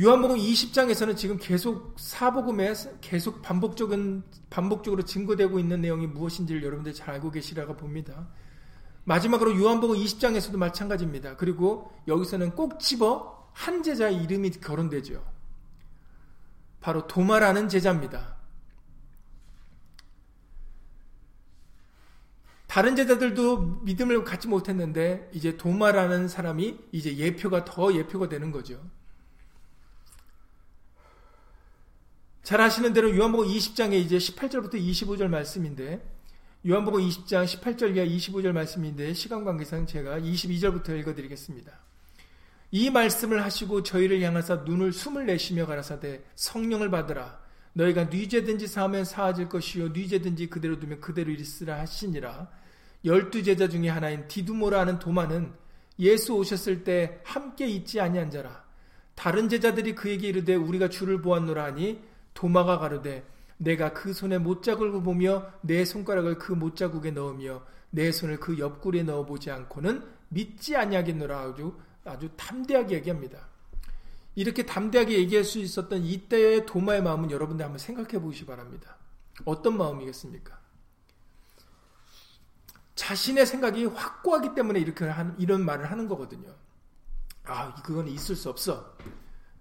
[0.00, 7.30] 요한복음 20장에서는 지금 계속 사복음에 계속 반복적인 반복적으로 증거되고 있는 내용이 무엇인지를 여러분들 잘 알고
[7.30, 8.28] 계시라고 봅니다.
[9.04, 11.36] 마지막으로 요한복음 20장에서도 마찬가지입니다.
[11.36, 15.31] 그리고 여기서는 꼭 집어 한 제자의 이름이 거론되죠.
[16.82, 18.36] 바로 도마라는 제자입니다.
[22.66, 28.82] 다른 제자들도 믿음을 갖지 못했는데 이제 도마라는 사람이 이제 예표가 더 예표가 되는 거죠.
[32.42, 36.02] 잘 아시는 대로 요한복음 20장에 이제 18절부터 25절 말씀인데
[36.66, 41.91] 요한복음 20장 18절 이하 25절 말씀인데 시간 관계상 제가 22절부터 읽어드리겠습니다.
[42.74, 47.38] 이 말씀을 하시고 저희를 향하사 눈을 숨을 내쉬며 가라사대 성령을 받으라.
[47.74, 52.48] 너희가 뉘죄든지 사하면 사아질 것이요 뉘죄든지 그대로 두면 그대로 일으라 하시니라.
[53.04, 55.52] 열두 제자 중에 하나인 디두모라 하는 도마는
[55.98, 58.64] 예수 오셨을 때 함께 있지 아니한 자라.
[59.14, 62.00] 다른 제자들이 그에게 이르되 우리가 주를 보았노라 하니
[62.32, 63.26] 도마가 가로되
[63.58, 69.50] 내가 그 손에 못자국을 보며 내 손가락을 그 못자국에 넣으며 내 손을 그 옆구리에 넣어보지
[69.50, 73.48] 않고는 믿지 아니하겠노라 아주 아주 담대하게 얘기합니다.
[74.34, 78.96] 이렇게 담대하게 얘기할 수 있었던 이때의 도마의 마음은 여러분들 한번 생각해 보시기 바랍니다.
[79.44, 80.58] 어떤 마음이겠습니까?
[82.94, 86.54] 자신의 생각이 확고하기 때문에 이렇게 한, 이런 말을 하는 거거든요.
[87.44, 88.96] 아, 그건 있을 수 없어.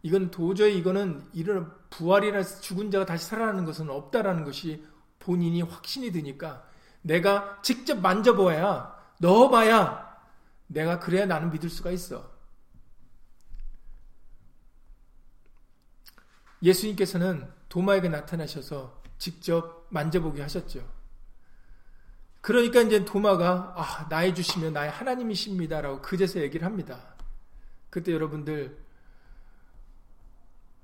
[0.03, 4.85] 이건 도저히 이거는 이런 부활이나 죽은 자가 다시 살아나는 것은 없다라는 것이
[5.19, 6.65] 본인이 확신이 드니까
[7.01, 10.11] 내가 직접 만져봐야 넣어봐야
[10.67, 12.30] 내가 그래야 나는 믿을 수가 있어.
[16.63, 20.87] 예수님께서는 도마에게 나타나셔서 직접 만져보게 하셨죠.
[22.41, 27.15] 그러니까 이제 도마가 아, 나의 주시면 나의 하나님이십니다라고 그제서 얘기를 합니다.
[27.89, 28.77] 그때 여러분들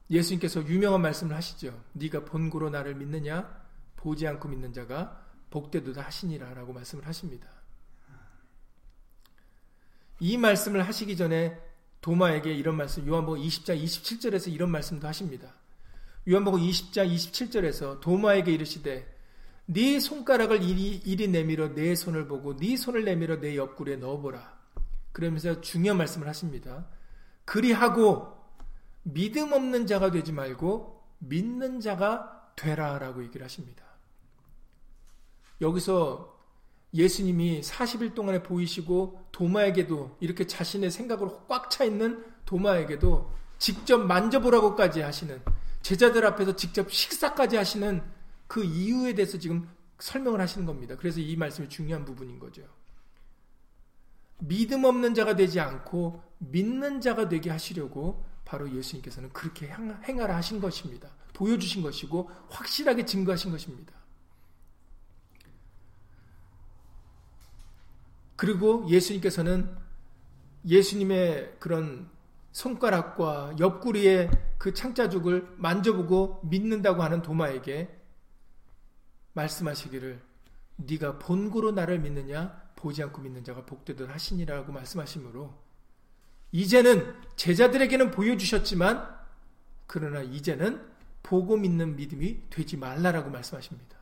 [0.10, 1.84] 예수님께서 유명한 말씀을 하시죠.
[1.94, 3.66] 네가 본고로 나를 믿느냐?
[3.98, 7.50] 보지 않고 믿는 자가 복되도다 하시니라라고 말씀을 하십니다.
[10.20, 11.60] 이 말씀을 하시기 전에
[12.02, 15.54] 도마에게 이런 말씀 요한복음 20장 27절에서 이런 말씀도 하십니다.
[16.30, 19.08] 요한복음 20장 27절에서 도마에게 이르시되
[19.66, 24.58] 네 손가락을 이리, 이리 내밀어 내 손을 보고 네 손을 내밀어 내 옆구리에 넣어보라.
[25.14, 26.86] 그러면서 중요한 말씀을 하십니다.
[27.46, 28.38] 그리하고
[29.04, 33.86] 믿음 없는 자가 되지 말고 믿는 자가 되라라고 얘기를 하십니다.
[35.62, 36.38] 여기서
[36.94, 45.42] 예수님이 40일 동안에 보이시고 도마에게도 이렇게 자신의 생각으로 꽉 차 있는 도마에게도 직접 만져보라고까지 하시는
[45.88, 48.04] 제자들 앞에서 직접 식사까지 하시는
[48.46, 49.70] 그 이유에 대해서 지금
[50.00, 50.98] 설명을 하시는 겁니다.
[50.98, 52.64] 그래서 이 말씀이 중요한 부분인 거죠.
[54.40, 61.10] 믿음 없는 자가 되지 않고 믿는 자가 되게 하시려고 바로 예수님께서는 그렇게 행하라 하신 것입니다.
[61.32, 63.94] 보여주신 것이고 확실하게 증거하신 것입니다.
[68.36, 69.74] 그리고 예수님께서는
[70.66, 72.10] 예수님의 그런
[72.58, 77.96] 손가락과 옆구리의 그 창자죽을 만져보고 믿는다고 하는 도마에게
[79.34, 80.20] 말씀하시기를
[80.78, 85.54] 네가 본고로 나를 믿느냐 보지 않고 믿는 자가 복되듯 하시니라고 말씀하시므로
[86.52, 89.08] 이제는 제자들에게는 보여주셨지만
[89.86, 90.84] 그러나 이제는
[91.22, 93.98] 보고 믿는 믿음이 되지 말라라고 말씀하십니다.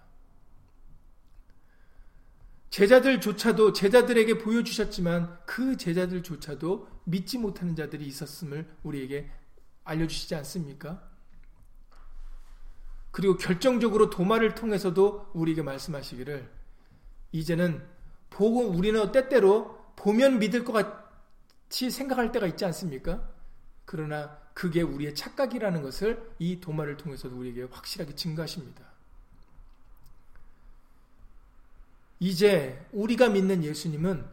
[2.69, 9.29] 제자들조차도 제자들에게 보여주셨지만 그 제자들조차도 믿지 못하는 자들이 있었음을 우리에게
[9.83, 11.01] 알려주시지 않습니까?
[13.11, 16.51] 그리고 결정적으로 도마를 통해서도 우리에게 말씀하시기를
[17.31, 17.81] 이제는
[18.29, 23.29] 보고 우리는 때때로 보면 믿을 것 같이 생각할 때가 있지 않습니까?
[23.85, 28.83] 그러나 그게 우리의 착각이라는 것을 이 도마를 통해서도 우리에게 확실하게 증거하십니다.
[32.19, 34.25] 이제 우리가 믿는 예수님은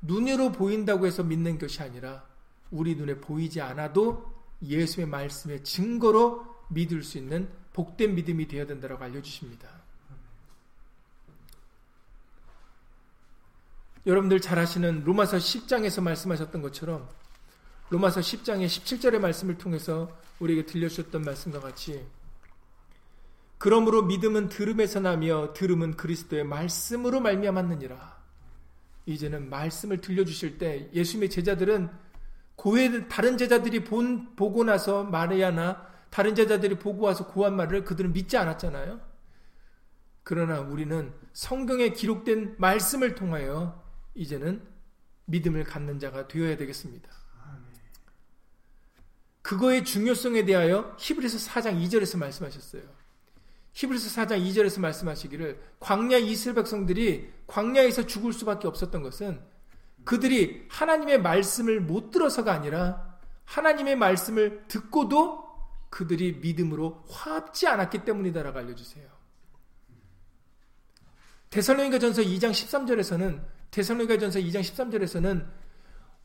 [0.00, 2.24] 눈으로 보인다고 해서 믿는 것이 아니라
[2.70, 4.32] 우리 눈에 보이지 않아도
[4.62, 9.68] 예수의 말씀의 증거로 믿을 수 있는 복된 믿음이 되어야 된다고 알려주십니다.
[14.06, 17.08] 여러분들 잘 아시는 로마서 10장에서 말씀하셨던 것처럼
[17.90, 22.06] 로마서 10장의 17절의 말씀을 통해서 우리에게 들려주셨던 말씀과 같이
[23.58, 28.17] 그러므로 믿음은 들음에서 나며 들음은 그리스도의 말씀으로 말미암았느니라.
[29.08, 31.88] 이제는 말씀을 들려주실 때 예수님의 제자들은
[32.56, 38.36] 고해 다른 제자들이 본 보고 나서 마리아나 다른 제자들이 보고 와서 고한 말을 그들은 믿지
[38.36, 39.00] 않았잖아요.
[40.24, 43.82] 그러나 우리는 성경에 기록된 말씀을 통하여
[44.14, 44.62] 이제는
[45.24, 47.08] 믿음을 갖는 자가 되어야 되겠습니다.
[49.40, 52.82] 그거의 중요성에 대하여 히브리서 4장 2절에서 말씀하셨어요.
[53.72, 59.40] 히브리서 4장 2절에서 말씀하시기를 광야 이스라엘 백성들이 광야에서 죽을 수밖에 없었던 것은
[60.04, 65.44] 그들이 하나님의 말씀을 못 들어서가 아니라 하나님의 말씀을 듣고도
[65.90, 69.08] 그들이 믿음으로 화합지 않았기 때문이다라고 알려주세요.
[71.50, 75.46] 데살로니가 전서 2장 13절에서는 데살로니가 전서 2장 13절에서는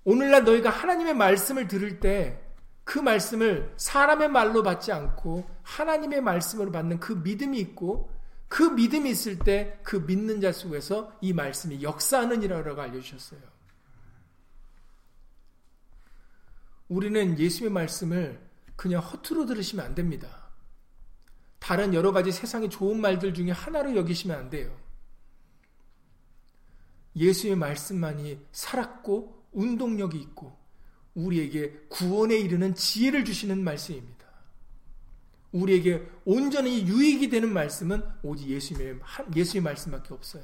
[0.04, 2.44] 오늘날 너희가 하나님의 말씀을 들을 때
[2.84, 8.12] 그 말씀을 사람의 말로 받지 않고 하나님의 말씀으로 받는 그 믿음이 있고
[8.54, 13.42] 그 믿음이 있을 때 그 믿는 자 속에서 이 말씀이 역사하느니라고 알려주셨어요.
[16.88, 18.39] 우리는 예수의 말씀을
[18.76, 20.52] 그냥 허투루 들으시면 안 됩니다.
[21.58, 24.80] 다른 여러 가지 세상의 좋은 말들 중에 하나로 여기시면 안 돼요.
[27.16, 30.56] 예수의 말씀만이 살았고 운동력이 있고
[31.16, 34.23] 우리에게 구원에 이르는 지혜를 주시는 말씀입니다.
[35.54, 39.00] 우리에게 온전히 유익이 되는 말씀은 오직 예수님의,
[39.36, 40.44] 예수의 말씀밖에 없어요.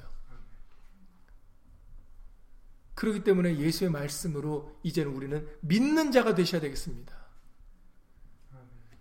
[2.93, 7.17] 그렇기 때문에 예수의 말씀으로 이제는 우리는 믿는 자가 되셔야 되겠습니다.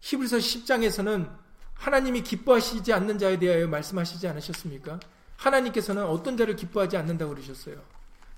[0.01, 1.37] 히브리서 10장에서는
[1.75, 5.01] 하나님이 기뻐하시지 않는 자에 대하여 말씀하시지 않으셨습니까?
[5.37, 7.83] 하나님께서는 어떤 자를 기뻐하지 않는다고 그러셨어요.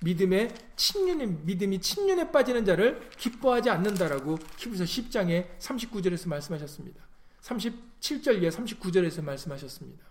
[0.02, 7.09] 믿음에 친윤에 믿음이 친윤에 빠지는 자를 기뻐하지 않는다라고 히브리서 10장에 39절에서 말씀하셨습니다.
[7.42, 10.04] 37절 이하 39절에서 말씀하셨습니다.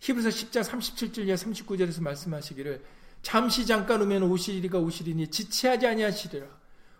[0.00, 2.82] 히브리서 10장 37절 이하 39절에서 말씀하시기를
[3.22, 6.46] 잠시 잠깐 오면 오시리가 오시리니 지체하지 아니하시리라.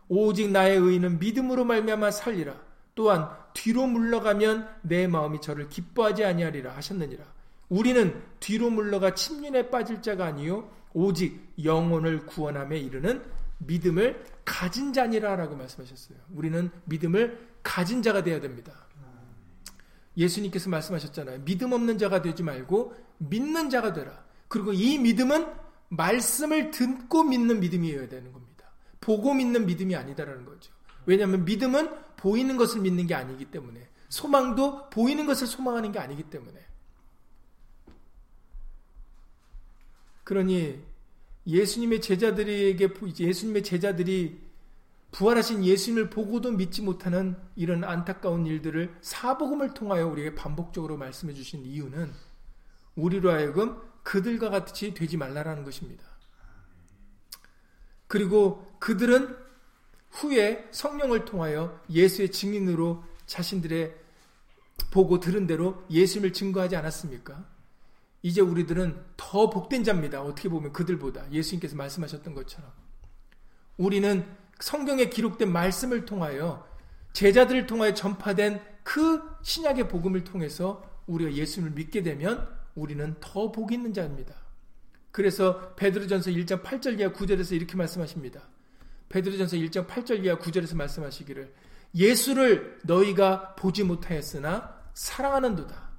[0.09, 2.61] 오직 나의 의는 믿음으로 말미암아 살리라.
[2.95, 7.25] 또한 뒤로 물러가면 내 마음이 저를 기뻐하지 아니하리라 하셨느니라.
[7.69, 13.23] 우리는 뒤로 물러가 침륜에 빠질 자가 아니요 오직 영혼을 구원함에 이르는
[13.59, 16.19] 믿음을 가진 자니라라고 말씀하셨어요.
[16.33, 18.84] 우리는 믿음을 가진 자가 되어야 됩니다.
[20.17, 21.45] 예수님께서 말씀하셨잖아요.
[21.45, 24.25] 믿음 없는 자가 되지 말고 믿는 자가 되라.
[24.49, 25.47] 그리고 이 믿음은
[25.89, 28.71] 말씀을 듣고 믿는 믿음이어야 되는 겁니다.
[29.01, 30.73] 보고 믿는 믿음이 아니다라는 거죠.
[31.07, 36.65] 왜냐하면 믿음은 보이는 것을 믿는 게 아니기 때문에 소망도 보이는 것을 소망하는 게 아니기 때문에
[40.23, 40.83] 그러니
[41.47, 44.41] 예수님의 제자들에게 예수님의 제자들이
[45.15, 52.13] 부활하신 예수님을 보고도 믿지 못하는 이런 안타까운 일들을 사복음을 통하여 우리에게 반복적으로 말씀해 주신 이유는
[52.97, 56.03] 우리로 하여금 그들과 같이 되지 말라라는 것입니다.
[58.09, 59.37] 그리고 그들은
[60.11, 63.95] 후에 성령을 통하여 예수의 증인으로 자신들의
[64.91, 67.49] 보고 들은 대로 예수님을 증거하지 않았습니까?
[68.23, 70.23] 이제 우리들은 더 복된 자입니다.
[70.23, 72.69] 어떻게 보면 그들보다 예수님께서 말씀하셨던 것처럼
[73.77, 76.67] 우리는 성경에 기록된 말씀을 통하여
[77.13, 84.35] 제자들을 통하여 전파된 그 신약의 복음을 통해서 우리가 예수님을 믿게 되면 우리는 더복 있는 자입니다.
[85.11, 88.41] 그래서 베드로전서 1장 8절 이하 9절에서 이렇게 말씀하십니다.
[89.11, 91.53] 베드로전서 1장 8절 이하 9절에서 말씀하시기를
[91.95, 95.91] 예수를 너희가 보지 못하였으나 사랑하는도다.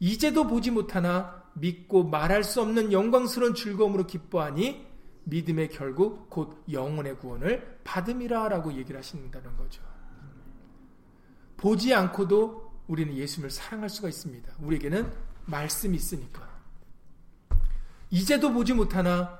[0.00, 4.84] 이제도 보지 못하나 믿고 말할 수 없는 영광스러운 즐거움으로 기뻐하니
[5.26, 9.82] 믿음의 결국 곧 영혼의 구원을 받음이라라고 얘기를 하신다는 거죠.
[11.56, 14.52] 보지 않고도 우리는 예수님을 사랑할 수가 있습니다.
[14.60, 15.12] 우리에게는
[15.46, 16.48] 말씀이 있으니까.
[18.10, 19.38] 이제도 보지 못하나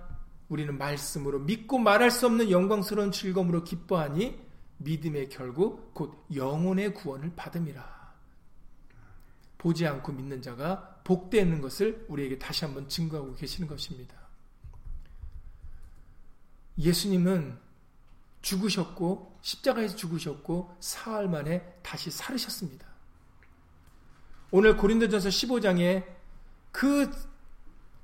[0.48, 4.40] 우리는 말씀으로 믿고 말할 수 없는 영광스러운 즐거움으로 기뻐하니
[4.78, 7.96] 믿음의 결국 곧 영혼의 구원을 받음이라.
[9.58, 14.25] 보지 않고 믿는 자가 복되는 것을 우리에게 다시 한번 증거하고 계시는 것입니다.
[16.78, 17.58] 예수님은
[18.42, 22.86] 죽으셨고 십자가에서 죽으셨고 사흘 만에 다시 살으셨습니다.
[24.50, 26.04] 오늘 고린도전서 15장에
[26.70, 27.10] 그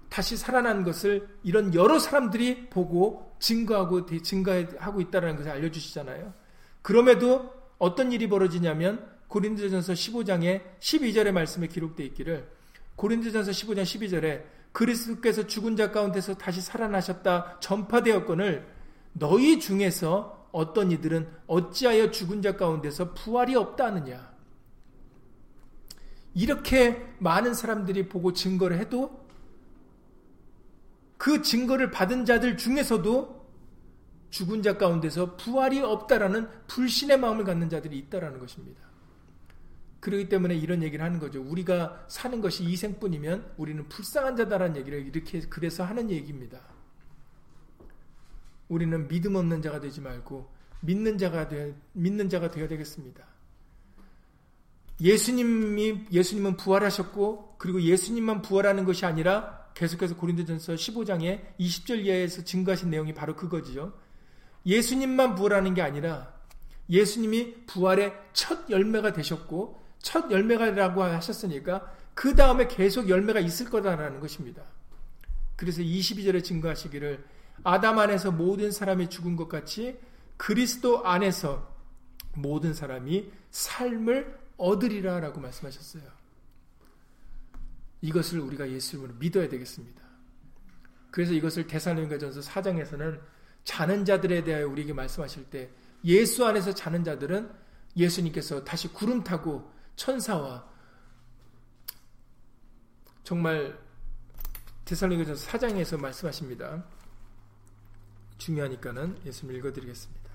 [0.08, 6.34] 다시 살아난 것을 이런 여러 사람들이 보고 증거하고 증거하고 있다는 것을 알려주시잖아요.
[6.82, 12.50] 그럼에도 어떤 일이 벌어지냐면 고린도전서 15장에 12절의 말씀에 기록되어 있기를
[12.96, 18.66] 고린도전서 15장 12절에 그리스도께서 죽은 자 가운데서 다시 살아나셨다 전파되었거늘
[19.12, 24.32] 너희 중에서 어떤 이들은 어찌하여 죽은 자 가운데서 부활이 없다 하느냐
[26.34, 29.22] 이렇게 많은 사람들이 보고 증거를 해도
[31.18, 33.42] 그 증거를 받은 자들 중에서도
[34.30, 38.91] 죽은 자 가운데서 부활이 없다라는 불신의 마음을 갖는 자들이 있다라는 것입니다.
[40.02, 41.40] 그렇기 때문에 이런 얘기를 하는 거죠.
[41.40, 46.60] 우리가 사는 것이 이 생뿐이면 우리는 불쌍한 자다라는 얘기를 이렇게 그래서 하는 얘기입니다.
[48.66, 53.24] 우리는 믿음 없는 자가 되지 말고 믿는 자가 되 믿는 자가 되어야 되겠습니다.
[55.00, 63.14] 예수님이 예수님은 부활하셨고 그리고 예수님만 부활하는 것이 아니라 계속해서 고린도전서 15장에 20절 이하에서 증거하신 내용이
[63.14, 63.92] 바로 그거지요.
[64.66, 66.34] 예수님만 부활하는 게 아니라
[66.90, 74.62] 예수님이 부활의 첫 열매가 되셨고 첫 열매가라고 하셨으니까 그 다음에 계속 열매가 있을 거다라는 것입니다.
[75.56, 77.24] 그래서 22절에 증거하시기를
[77.64, 79.98] 아담 안에서 모든 사람이 죽은 것 같이
[80.36, 81.72] 그리스도 안에서
[82.34, 86.02] 모든 사람이 삶을 얻으리라 라고 말씀하셨어요.
[88.00, 90.02] 이것을 우리가 예수님으로 믿어야 되겠습니다.
[91.10, 93.20] 그래서 이것을 대사로가전서 4장에서는
[93.64, 95.70] 자는 자들에 대하여 우리에게 말씀하실 때
[96.04, 97.48] 예수 안에서 자는 자들은
[97.96, 99.70] 예수님께서 다시 구름 타고
[100.02, 100.64] 천사와
[103.22, 103.78] 정말
[104.84, 106.84] 데살로니가전서 4장에서 말씀하십니다.
[108.36, 110.28] 중요하니까는 예수님 읽어드리겠습니다.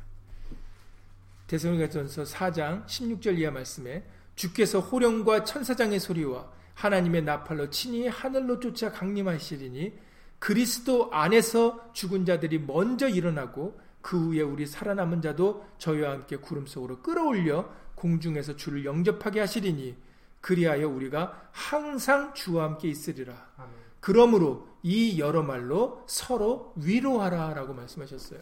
[1.47, 9.99] 데살로니가전서 4장 16절 이하 말씀에 주께서 호령과 천사장의 소리와 하나님의 나팔로 친히 하늘로 쫓아 강림하시리니
[10.39, 17.01] 그리스도 안에서 죽은 자들이 먼저 일어나고 그 후에 우리 살아남은 자도 저희와 함께 구름 속으로
[17.01, 19.97] 끌어올려 공중에서 주를 영접하게 하시리니
[20.39, 23.51] 그리하여 우리가 항상 주와 함께 있으리라.
[23.57, 23.73] 아멘.
[23.99, 28.39] 그러므로 이 여러 말로 서로 위로하라라고 말씀하셨어요.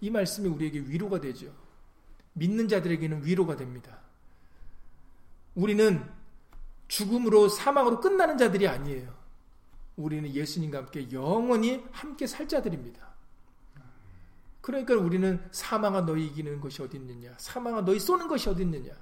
[0.00, 1.52] 이 말씀이 우리에게 위로가 되죠.
[2.34, 3.98] 믿는 자들에게는 위로가 됩니다.
[5.54, 6.08] 우리는
[6.88, 9.12] 죽음으로 사망으로 끝나는 자들이 아니에요.
[9.96, 13.11] 우리는 예수님과 함께 영원히 함께 살 자들입니다.
[14.62, 17.34] 그러니까 우리는 사망아 너희 이기는 것이 어디 있느냐?
[17.36, 18.92] 사망아 너희 쏘는 것이 어디 있느냐?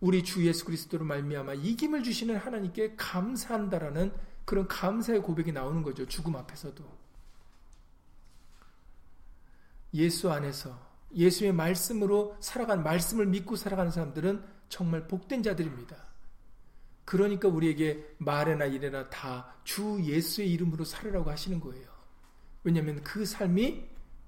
[0.00, 4.12] 우리 주 예수 그리스도로 말미암아 이김을 주시는 하나님께 감사한다라는
[4.46, 6.06] 그런 감사의 고백이 나오는 거죠.
[6.06, 6.82] 죽음 앞에서도.
[9.94, 10.78] 예수 안에서
[11.14, 15.96] 예수의 말씀으로 살아간 말씀을 믿고 살아가는 사람들은 정말 복된 자들입니다.
[17.04, 21.88] 그러니까 우리에게 말에나 이래나 다 주 예수의 이름으로 살으라고 하시는 거예요.
[22.62, 23.84] 왜냐하면 그 삶이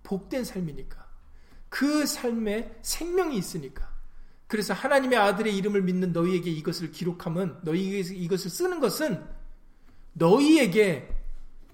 [0.08, 1.06] 복된 삶이니까.
[1.68, 3.86] 그 삶에 생명이 있으니까.
[4.46, 9.22] 그래서 하나님의 아들의 이름을 믿는 너희에게 이것을 기록함은 너희에게 이것을 쓰는 것은
[10.14, 11.14] 너희에게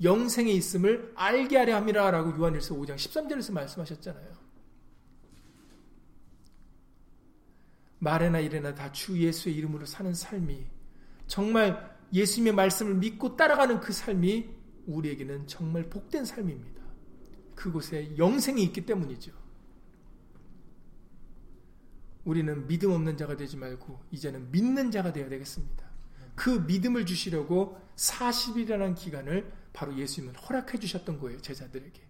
[0.03, 4.35] 영생에 있음을 알게 하려 함이라라고 요한일서 5장 13절에서 말씀하셨잖아요.
[8.01, 10.66] 말에나 이래나 다 주 예수의 이름으로 사는 삶이
[11.28, 14.51] 정말 예수님의 말씀을 믿고 따라가는 그 삶이
[14.87, 16.84] 우리에게는 정말 복된 삶입니다.
[17.55, 19.32] 그곳에 영생이 있기 때문이죠.
[22.24, 25.84] 우리는 믿음 없는 자가 되지 말고 이제는 믿는 자가 되어야 되겠습니다.
[26.34, 32.00] 그 믿음을 주시려고 40일이라는 기간을 바로 예수님은 허락해 주셨던 거예요, 제자들에게.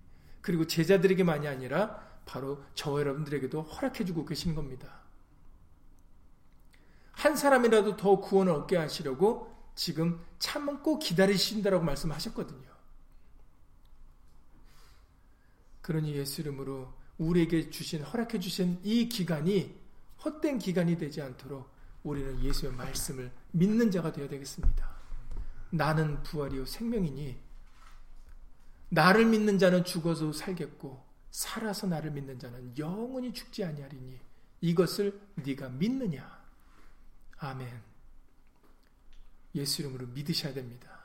[0.40, 5.02] 그리고 제자들에게만이 아니라 바로 저 여러분들에게도 허락해 주고 계신 겁니다.
[7.12, 12.73] 한 사람이라도 더 구원을 얻게 하시려고 지금 참고 기다리신다라고 말씀하셨거든요.
[15.84, 19.78] 그러니 예수 이름으로 우리에게 주신 허락해 주신 이 기간이
[20.24, 21.68] 헛된 기간이 되지 않도록
[22.02, 24.96] 우리는 예수의 말씀을 믿는 자가 되어야 되겠습니다.
[25.68, 27.38] 나는 부활이요 생명이니
[28.88, 34.18] 나를 믿는 자는 죽어도 살겠고 살아서 나를 믿는 자는 영원히 죽지 아니하리니
[34.62, 36.42] 이것을 네가 믿느냐?
[37.36, 37.68] 아멘.
[39.54, 41.04] 예수 이름으로 믿으셔야 됩니다.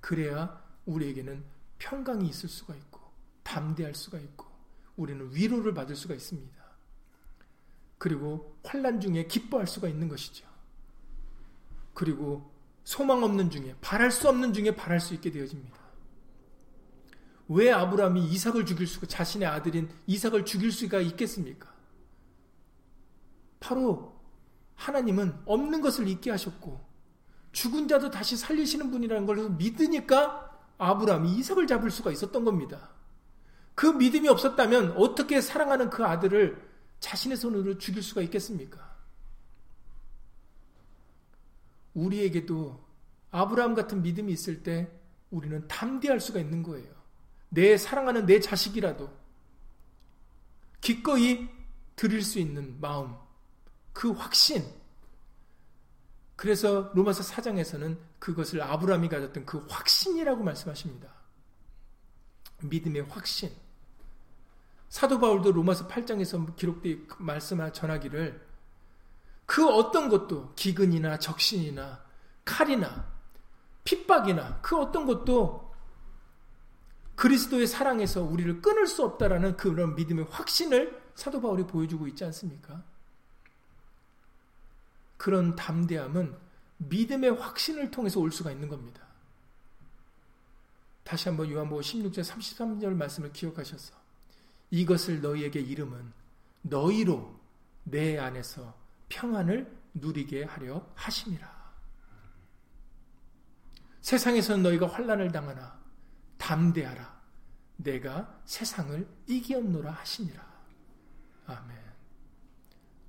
[0.00, 1.42] 그래야 우리에게는
[1.78, 2.97] 평강이 있을 수가 있고
[3.48, 4.46] 담대할 수가 있고
[4.96, 6.58] 우리는 위로를 받을 수가 있습니다.
[7.96, 10.46] 그리고 환란 중에 기뻐할 수가 있는 것이죠.
[11.94, 12.52] 그리고
[12.84, 15.78] 소망 없는 중에 바랄 수 없는 중에 바랄 수 있게 되어집니다.
[17.48, 21.72] 왜 아브라함이 이삭을 죽일 수가 자신의 아들인 이삭을 죽일 수가 있겠습니까?
[23.58, 24.14] 바로
[24.74, 26.86] 하나님은 없는 것을 잊게 하셨고
[27.52, 30.44] 죽은 자도 다시 살리시는 분이라는 걸 믿으니까
[30.76, 32.97] 아브라함이 이삭을 잡을 수가 있었던 겁니다.
[33.78, 36.68] 그 믿음이 없었다면 어떻게 사랑하는 그 아들을
[36.98, 38.96] 자신의 손으로 죽일 수가 있겠습니까?
[41.94, 42.84] 우리에게도
[43.30, 44.90] 아브라함 같은 믿음이 있을 때
[45.30, 46.92] 우리는 담대할 수가 있는 거예요.
[47.50, 49.16] 내 사랑하는 내 자식이라도
[50.80, 51.48] 기꺼이
[51.94, 53.14] 드릴 수 있는 마음,
[53.92, 54.64] 그 확신.
[56.34, 61.14] 그래서 로마서 4장에서는 그것을 아브라함이 가졌던 그 확신이라고 말씀하십니다.
[62.62, 63.67] 믿음의 확신.
[64.88, 68.46] 사도 바울도 로마서 8장에서 기록되어 말씀하 전하기를
[69.46, 72.02] 그 어떤 것도 기근이나 적신이나
[72.44, 73.06] 칼이나
[73.84, 75.72] 핍박이나 그 어떤 것도
[77.16, 82.84] 그리스도의 사랑에서 우리를 끊을 수 없다라는 그런 믿음의 확신을 사도 바울이 보여주고 있지 않습니까?
[85.16, 86.36] 그런 담대함은
[86.78, 89.02] 믿음의 확신을 통해서 올 수가 있는 겁니다.
[91.02, 93.94] 다시 한번 요한복음 16절 33절 말씀을 기억하셔서
[94.70, 96.12] 이것을 너희에게 이름은
[96.62, 97.38] 너희로
[97.84, 98.76] 내 안에서
[99.08, 101.58] 평안을 누리게 하려 하심이라.
[104.00, 105.78] 세상에서는 너희가 환란을 당하나
[106.38, 107.18] 담대하라.
[107.76, 110.46] 내가 세상을 이기었노라 하시니라.
[111.46, 111.76] 아멘.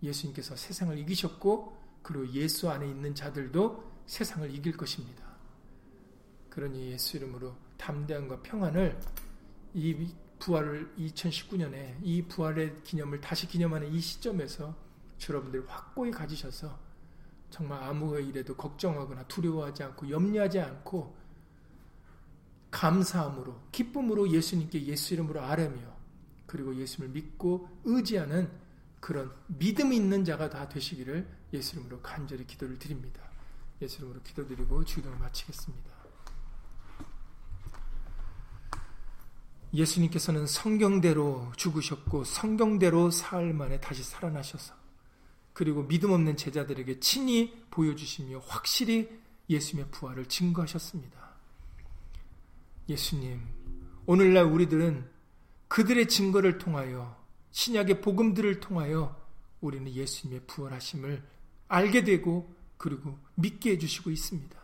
[0.03, 5.23] 예수님께서 세상을 이기셨고 그리고 예수 안에 있는 자들도 세상을 이길 것입니다.
[6.49, 8.99] 그러니 예수 이름으로 담대함과 평안을
[9.73, 14.75] 이 부활을 2019년에 이 부활의 기념을 다시 기념하는 이 시점에서
[15.29, 16.79] 여러분들 확고히 가지셔서
[17.49, 21.17] 정말 아무 일에도 걱정하거나 두려워하지 않고 염려하지 않고
[22.71, 25.79] 감사함으로 기쁨으로 예수님께 예수 이름으로 아뢰며
[26.45, 28.49] 그리고 예수님을 믿고 의지하는
[28.99, 33.21] 그런 믿음 있는 자가 다 되시기를 예수 이름으로 간절히 기도를 드립니다.
[33.81, 35.88] 예수 이름으로 기도드리고 주기도를 마치겠습니다.
[39.73, 44.73] 예수님께서는 성경대로 죽으셨고 성경대로 사흘 만에 다시 살아나셔서
[45.53, 49.09] 그리고 믿음 없는 제자들에게 친히 보여주시며 확실히
[49.49, 51.19] 예수님의 부활을 증거하셨습니다.
[52.87, 53.41] 예수님,
[54.05, 55.09] 오늘날 우리들은
[55.67, 57.15] 그들의 증거를 통하여
[57.51, 59.19] 신약의 복음들을 통하여
[59.61, 61.23] 우리는 예수님의 부활하심을
[61.67, 64.57] 알게 되고 그리고 믿게 해주시고 있습니다.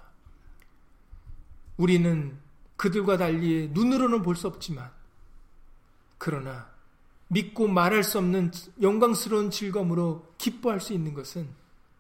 [1.78, 2.40] 우리는
[2.78, 4.92] 그들과 달리 눈으로는 볼 수 없지만
[6.18, 6.70] 그러나
[7.28, 8.52] 믿고 말할 수 없는
[8.82, 11.50] 영광스러운 즐거움으로 기뻐할 수 있는 것은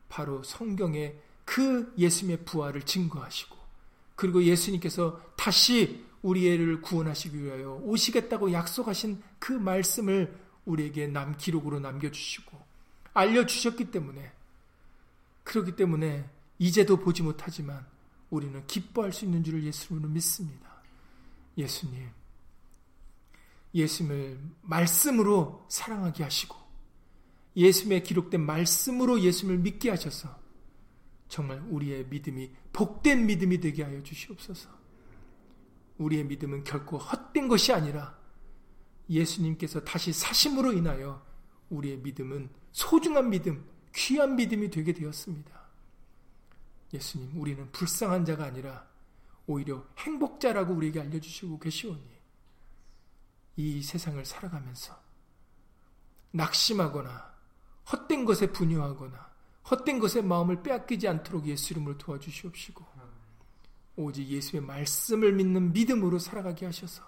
[0.09, 3.55] 바로 성경의 그 예수님의 부활을 증거하시고
[4.15, 12.57] 그리고 예수님께서 다시 우리 애를 구원하시기 위하여 오시겠다고 약속하신 그 말씀을 우리에게 남 기록으로 남겨주시고
[13.13, 14.31] 알려주셨기 때문에
[15.43, 17.85] 그렇기 때문에 이제도 보지 못하지만
[18.29, 20.81] 우리는 기뻐할 수 있는 줄을 예수님으로 믿습니다.
[21.57, 22.09] 예수님,
[23.73, 26.55] 예수님을 말씀으로 사랑하게 하시고
[27.55, 30.37] 예수님의 기록된 말씀으로 예수님을 믿게 하셔서
[31.27, 34.69] 정말 우리의 믿음이 복된 믿음이 되게 하여 주시옵소서.
[35.97, 38.17] 우리의 믿음은 결코 헛된 것이 아니라
[39.09, 41.25] 예수님께서 다시 사심으로 인하여
[41.69, 43.65] 우리의 믿음은 소중한 믿음,
[43.95, 45.64] 귀한 믿음이 되게 되었습니다.
[46.93, 48.87] 예수님, 우리는 불쌍한 자가 아니라
[49.47, 52.15] 오히려 행복자라고 우리에게 알려주시고 계시오니
[53.57, 54.99] 이 세상을 살아가면서
[56.31, 57.35] 낙심하거나
[57.91, 59.33] 헛된 것에 분유하거나
[59.69, 62.85] 헛된 것에 마음을 빼앗기지 않도록 예수 이름으로 도와주시옵시고
[63.97, 67.03] 오직 예수의 말씀을 믿는 믿음으로 살아가게 하셔서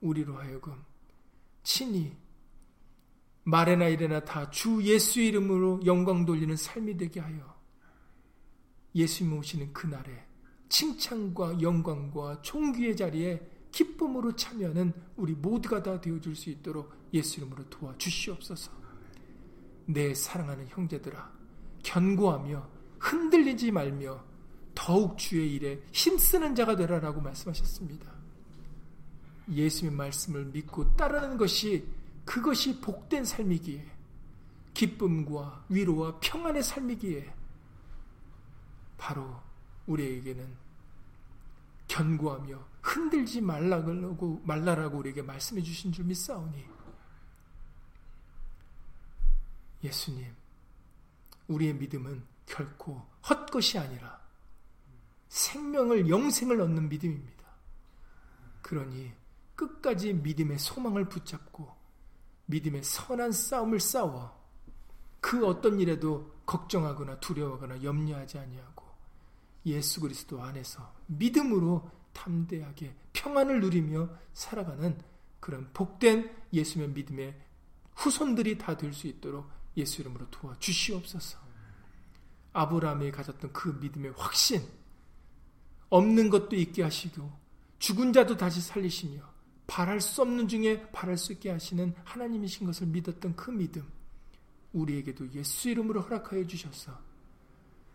[0.00, 0.82] 우리로 하여금
[1.62, 2.16] 친히
[3.44, 7.53] 말에나 이래나 다 주 예수 이름으로 영광 돌리는 삶이 되게 하여
[8.94, 10.26] 예수님 오시는 그날에
[10.68, 18.70] 칭찬과 영광과 총귀의 자리에 기쁨으로 참여하는 우리 모두가 다 되어줄 수 있도록 예수 이름으로 도와주시옵소서.
[19.86, 21.32] 내 사랑하는 형제들아,
[21.82, 22.68] 견고하며
[22.98, 24.24] 흔들리지 말며
[24.74, 28.12] 더욱 주의 일에 힘쓰는 자가 되라라고 말씀하셨습니다.
[29.50, 31.86] 예수님의 말씀을 믿고 따르는 것이
[32.24, 33.84] 그것이 복된 삶이기에
[34.72, 37.32] 기쁨과 위로와 평안의 삶이기에
[39.04, 39.38] 바로
[39.86, 40.56] 우리에게는
[41.88, 46.64] 견고하며 흔들지 말라고 말라라고 우리에게 말씀해 주신 줄 믿사오니
[49.82, 50.34] 예수님
[51.48, 54.18] 우리의 믿음은 결코 헛것이 아니라
[55.28, 57.44] 생명을 영생을 얻는 믿음입니다.
[58.62, 59.12] 그러니
[59.54, 61.70] 끝까지 믿음의 소망을 붙잡고
[62.46, 64.42] 믿음의 선한 싸움을 싸워
[65.20, 68.83] 그 어떤 일에도 걱정하거나 두려워하거나 염려하지 아니하고
[69.66, 74.98] 예수 그리스도 안에서 믿음으로 담대하게 평안을 누리며 살아가는
[75.40, 77.34] 그런 복된 예수의 믿음의
[77.94, 81.38] 후손들이 다 될 수 있도록 예수 이름으로 도와 주시옵소서.
[82.52, 84.62] 아브라함이 가졌던 그 믿음의 확신,
[85.90, 87.30] 없는 것도 있게 하시고
[87.78, 89.20] 죽은 자도 다시 살리시며
[89.66, 93.84] 바랄 수 없는 중에 바랄 수 있게 하시는 하나님이신 것을 믿었던 그 믿음,
[94.72, 96.96] 우리에게도 예수 이름으로 허락하여 주셔서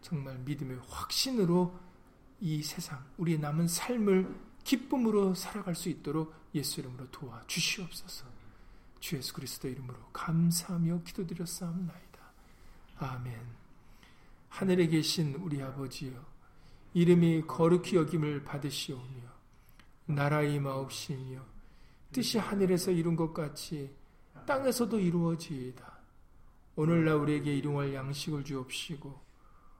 [0.01, 1.77] 정말 믿음의 확신으로
[2.41, 8.25] 이 세상, 우리의 남은 삶을 기쁨으로 살아갈 수 있도록 예수 이름으로 도와 주시옵소서.
[8.99, 12.19] 주 예수 그리스도 이름으로 감사하며 기도드렸사옵나이다.
[12.97, 13.39] 아멘.
[14.49, 16.11] 하늘에 계신 우리 아버지여,
[16.93, 19.21] 이름이 거룩히 여김을 받으시오며,
[20.07, 21.41] 나라의 마옵시며,
[22.11, 23.93] 뜻이 하늘에서 이룬 것 같이
[24.45, 25.99] 땅에서도 이루어지이다.
[26.75, 29.28] 오늘날 우리에게 일용할 양식을 주옵시고,